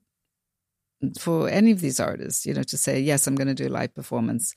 [1.18, 3.94] for any of these artists, you know, to say yes, I'm going to do live
[3.94, 4.54] performance,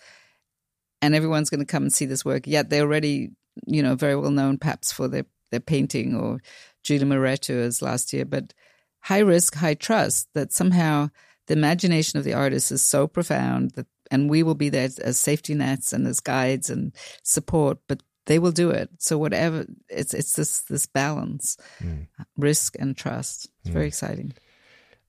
[1.01, 2.47] and everyone's going to come and see this work.
[2.47, 3.31] Yet they're already,
[3.65, 6.39] you know, very well known, perhaps for their their painting or
[6.83, 8.53] Julie Mehretu as last year, but
[9.01, 10.29] high risk, high trust.
[10.35, 11.09] That somehow
[11.47, 15.19] the imagination of the artist is so profound that and we will be there as
[15.19, 16.93] safety nets and as guides and
[17.23, 18.89] support, but they will do it.
[18.99, 22.07] So whatever it's it's this this balance, mm.
[22.37, 23.49] risk and trust.
[23.61, 23.73] It's mm.
[23.73, 24.33] very exciting.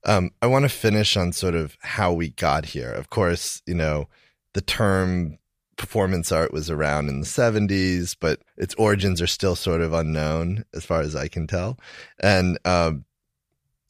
[0.05, 2.91] Um, I want to finish on sort of how we got here.
[2.91, 4.07] Of course, you know
[4.53, 5.37] the term
[5.77, 10.65] performance art was around in the 70s, but its origins are still sort of unknown
[10.73, 11.79] as far as I can tell.
[12.19, 13.05] And um,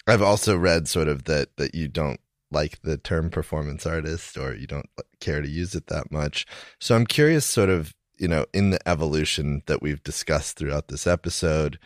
[0.06, 2.20] I've also read sort of that that you don't
[2.52, 6.46] like the term performance artist or you don't care to use it that much.
[6.80, 11.07] So I'm curious sort of you know, in the evolution that we've discussed throughout this
[11.07, 11.80] episode,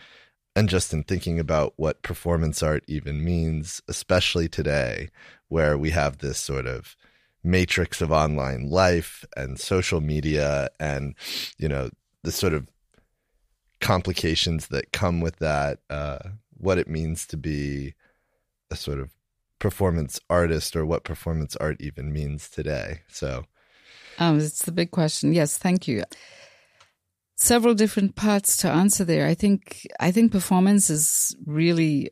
[0.56, 5.10] and just in thinking about what performance art even means, especially today,
[5.48, 6.96] where we have this sort of
[7.44, 11.16] matrix of online life and social media and,
[11.58, 11.90] you know,
[12.24, 12.68] the sort of
[13.82, 16.20] complications that come with that, uh,
[16.58, 17.94] what it means to be
[18.72, 19.10] a sort of
[19.60, 23.02] performance artist or what performance art even means today.
[23.08, 23.46] So,
[24.20, 25.34] um, it's the big question.
[25.34, 26.04] Yes, thank you.
[27.36, 29.28] Several different parts to answer there.
[29.28, 32.10] I think I think performance is really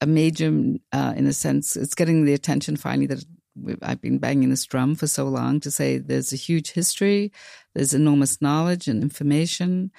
[0.00, 0.48] a major,
[0.92, 3.24] uh, in a sense, it's getting the attention finally that
[3.82, 7.32] I've been banging this drum for so long to say there's a huge history,
[7.74, 9.92] there's enormous knowledge and information.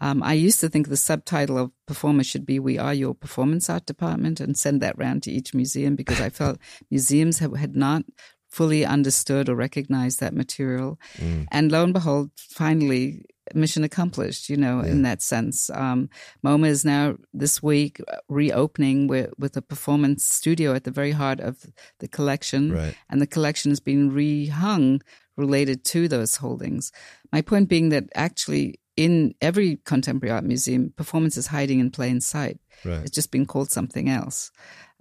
[0.00, 3.68] Um, I used to think the subtitle of Performa should be "We are your performance
[3.68, 6.58] art department" and send that round to each museum because I felt
[6.90, 8.04] museums have, had not
[8.50, 10.98] fully understood or recognized that material.
[11.16, 11.46] Mm.
[11.50, 13.24] And lo and behold, finally,
[13.54, 14.90] mission accomplished, you know, yeah.
[14.90, 15.70] in that sense.
[15.70, 16.08] Um,
[16.44, 21.40] MoMA is now this week reopening with, with a performance studio at the very heart
[21.40, 21.64] of
[21.98, 22.72] the collection.
[22.72, 22.94] Right.
[23.08, 25.00] And the collection is being rehung
[25.36, 26.92] related to those holdings.
[27.32, 32.20] My point being that actually in every contemporary art museum, performance is hiding in plain
[32.20, 32.58] sight.
[32.84, 33.00] Right.
[33.00, 34.50] It's just been called something else.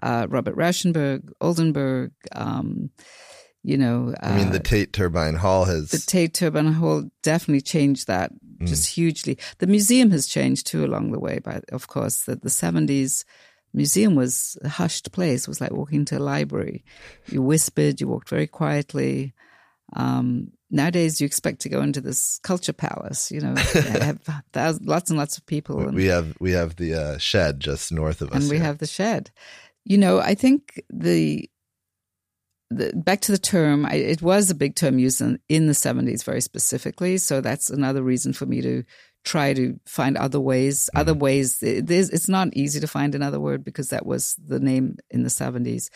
[0.02, 2.91] Uh, Robert Rauschenberg, Oldenburg, um,
[3.64, 4.14] you know.
[4.22, 5.91] Uh, I mean, the uh, Tate Turbine Hall has.
[5.91, 8.68] The Tate Turbine Hall definitely changed that mm.
[8.68, 9.38] just hugely.
[9.60, 13.26] The museum has changed too along the way, but of course, the, the 70s
[13.74, 15.43] museum was a hushed place.
[15.43, 16.84] It was like walking to a library.
[17.28, 19.34] You whispered, you walked very quietly.
[19.93, 24.20] Um, nowadays you expect to go into this culture palace, you know, have
[24.53, 25.80] thousands, lots and lots of people.
[25.82, 28.66] And, we have we have the uh, shed just north of us, and we here.
[28.66, 29.32] have the shed.
[29.84, 31.49] You know, I think the
[32.70, 35.74] the, back to the term, I, it was a big term used in, in the
[35.74, 37.17] 70s very specifically.
[37.17, 38.84] So that's another reason for me to
[39.24, 40.99] try to find other ways, mm-hmm.
[40.99, 41.61] other ways.
[41.61, 45.30] It it's not easy to find another word because that was the name in the
[45.30, 45.89] 70s.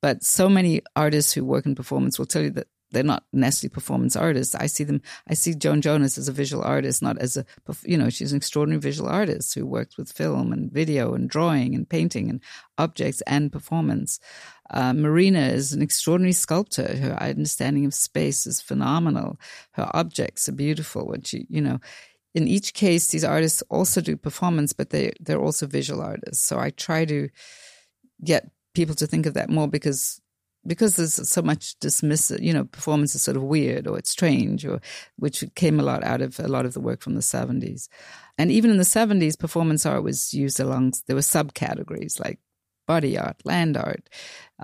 [0.00, 3.74] But so many artists who work in performance will tell you that they're not necessarily
[3.74, 4.54] performance artists.
[4.54, 5.02] I see them.
[5.28, 7.44] I see Joan Jonas as a visual artist, not as a
[7.84, 11.74] you know she's an extraordinary visual artist who works with film and video and drawing
[11.74, 12.40] and painting and
[12.78, 14.20] objects and performance.
[14.70, 16.96] Uh, Marina is an extraordinary sculptor.
[16.96, 19.38] Her understanding of space is phenomenal.
[19.72, 21.06] Her objects are beautiful.
[21.06, 21.78] When she you know.
[22.34, 26.44] In each case, these artists also do performance, but they they're also visual artists.
[26.44, 27.30] So I try to
[28.22, 30.20] get people to think of that more because
[30.66, 34.64] because there's so much dismiss you know performance is sort of weird or it's strange
[34.64, 34.80] or
[35.16, 37.88] which came a lot out of a lot of the work from the 70s
[38.36, 42.38] and even in the 70s performance art was used along there were subcategories like
[42.92, 44.08] body art land art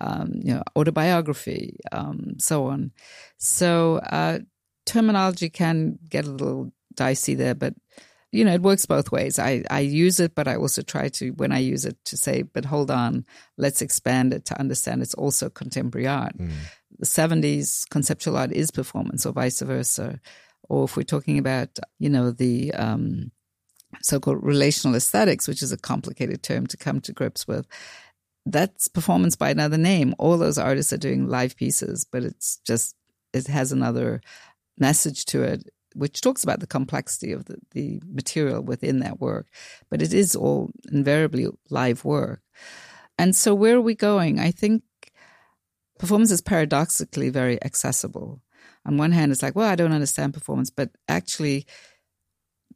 [0.00, 2.90] um, you know autobiography um, so on
[3.38, 4.38] so uh,
[4.86, 7.74] terminology can get a little dicey there but
[8.34, 9.38] you know, it works both ways.
[9.38, 12.42] I, I use it, but I also try to, when I use it, to say,
[12.42, 13.24] but hold on,
[13.56, 16.36] let's expand it to understand it's also contemporary art.
[16.36, 16.50] Mm.
[16.98, 20.18] The 70s conceptual art is performance, or vice versa.
[20.68, 23.30] Or if we're talking about, you know, the um,
[24.02, 27.68] so called relational aesthetics, which is a complicated term to come to grips with,
[28.46, 30.14] that's performance by another name.
[30.18, 32.94] All those artists are doing live pieces, but it's just,
[33.32, 34.20] it has another
[34.78, 39.46] message to it which talks about the complexity of the, the material within that work,
[39.90, 42.40] but it is all invariably live work.
[43.16, 44.40] And so, where are we going?
[44.40, 44.82] I think
[45.98, 48.42] performance is paradoxically very accessible.
[48.84, 51.66] On one hand, it's like, well, I don't understand performance, but actually,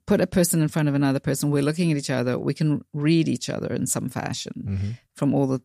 [0.08, 2.82] put a person in front of another person, we're looking at each other, we can
[2.94, 4.90] read each other in some fashion mm-hmm.
[5.14, 5.60] from all the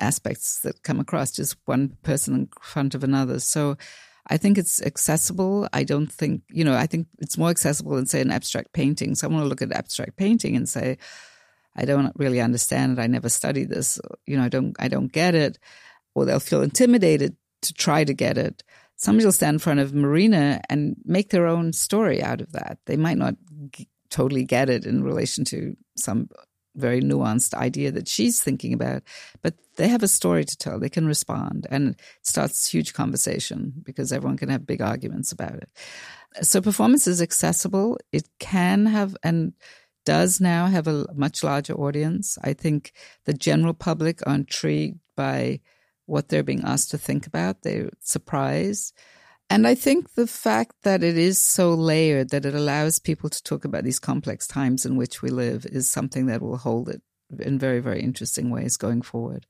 [0.00, 3.38] aspects that come across, just one person in front of another.
[3.38, 3.76] So,
[4.26, 5.68] I think it's accessible.
[5.72, 9.14] I don't think, you know, I think it's more accessible than, say, an abstract painting.
[9.14, 10.96] Someone will look at abstract painting and say,
[11.76, 13.02] I don't really understand it.
[13.02, 14.00] I never studied this.
[14.26, 15.58] You know, I don't, I don't get it.
[16.14, 18.64] Or they'll feel intimidated to try to get it.
[19.04, 22.78] Somebody will stand in front of Marina and make their own story out of that.
[22.86, 23.34] They might not
[23.70, 26.30] g- totally get it in relation to some
[26.74, 29.02] very nuanced idea that she's thinking about,
[29.42, 30.80] but they have a story to tell.
[30.80, 35.54] They can respond, and it starts huge conversation because everyone can have big arguments about
[35.54, 35.68] it.
[36.40, 37.98] So performance is accessible.
[38.10, 39.52] It can have and
[40.06, 42.38] does now have a much larger audience.
[42.42, 42.92] I think
[43.26, 45.60] the general public are intrigued by
[46.06, 47.62] what they're being asked to think about.
[47.62, 48.94] They're surprised.
[49.50, 53.42] And I think the fact that it is so layered that it allows people to
[53.42, 57.02] talk about these complex times in which we live is something that will hold it
[57.40, 59.46] in very, very interesting ways going forward.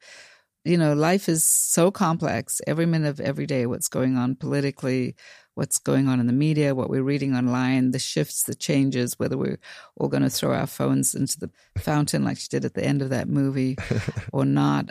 [0.65, 5.15] You know, life is so complex every minute of every day, what's going on politically,
[5.55, 9.37] what's going on in the media, what we're reading online, the shifts, the changes, whether
[9.37, 9.59] we're
[9.97, 13.03] all going to throw our phones into the fountain like she did at the end
[13.03, 13.77] of that movie
[14.33, 14.91] or not.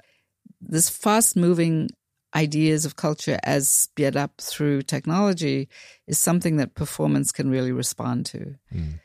[0.62, 1.90] This fast moving
[2.36, 5.70] ideas of culture as sped up through technology
[6.08, 8.56] is something that performance can really respond to.
[8.74, 9.00] Mm.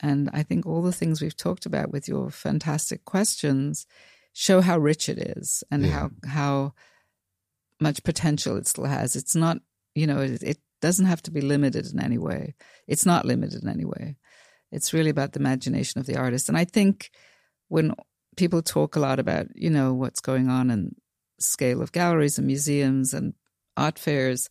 [0.00, 3.86] And I think all the things we've talked about with your fantastic questions
[4.32, 5.92] show how rich it is and yeah.
[5.92, 6.74] how how
[7.80, 9.16] much potential it still has.
[9.16, 9.58] It's not,
[9.94, 12.54] you know, it, it doesn't have to be limited in any way.
[12.86, 14.16] It's not limited in any way.
[14.72, 16.48] It's really about the imagination of the artist.
[16.48, 17.10] And I think
[17.68, 17.94] when
[18.36, 20.94] people talk a lot about, you know, what's going on in
[21.38, 23.34] scale of galleries and museums and
[23.76, 24.48] art fairs.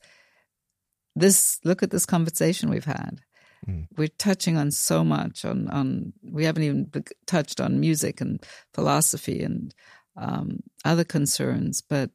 [1.16, 3.22] This look at this conversation we've had.
[3.68, 3.88] Mm.
[3.96, 6.92] We're touching on so much on on we haven't even
[7.26, 8.44] touched on music and
[8.74, 9.74] philosophy and
[10.18, 12.12] um, other concerns, but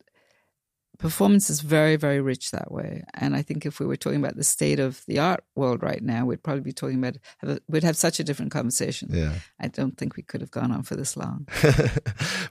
[0.98, 3.04] performance is very, very rich that way.
[3.14, 6.02] And I think if we were talking about the state of the art world right
[6.02, 9.08] now, we'd probably be talking about, have a, we'd have such a different conversation.
[9.12, 9.34] Yeah.
[9.60, 11.46] I don't think we could have gone on for this long.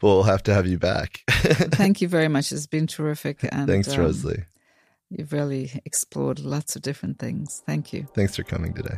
[0.01, 1.23] well, we'll have to have you back.
[1.29, 2.51] Thank you very much.
[2.51, 3.43] It's been terrific.
[3.51, 4.45] And, Thanks, um, RoseLee.
[5.09, 7.63] You've really explored lots of different things.
[7.65, 8.07] Thank you.
[8.13, 8.97] Thanks for coming today.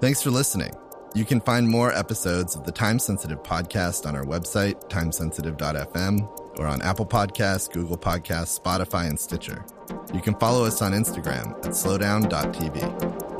[0.00, 0.72] Thanks for listening.
[1.14, 6.66] You can find more episodes of the Time Sensitive podcast on our website, timesensitive.fm, or
[6.66, 9.62] on Apple Podcasts, Google Podcasts, Spotify, and Stitcher.
[10.14, 13.31] You can follow us on Instagram at slowdown.tv.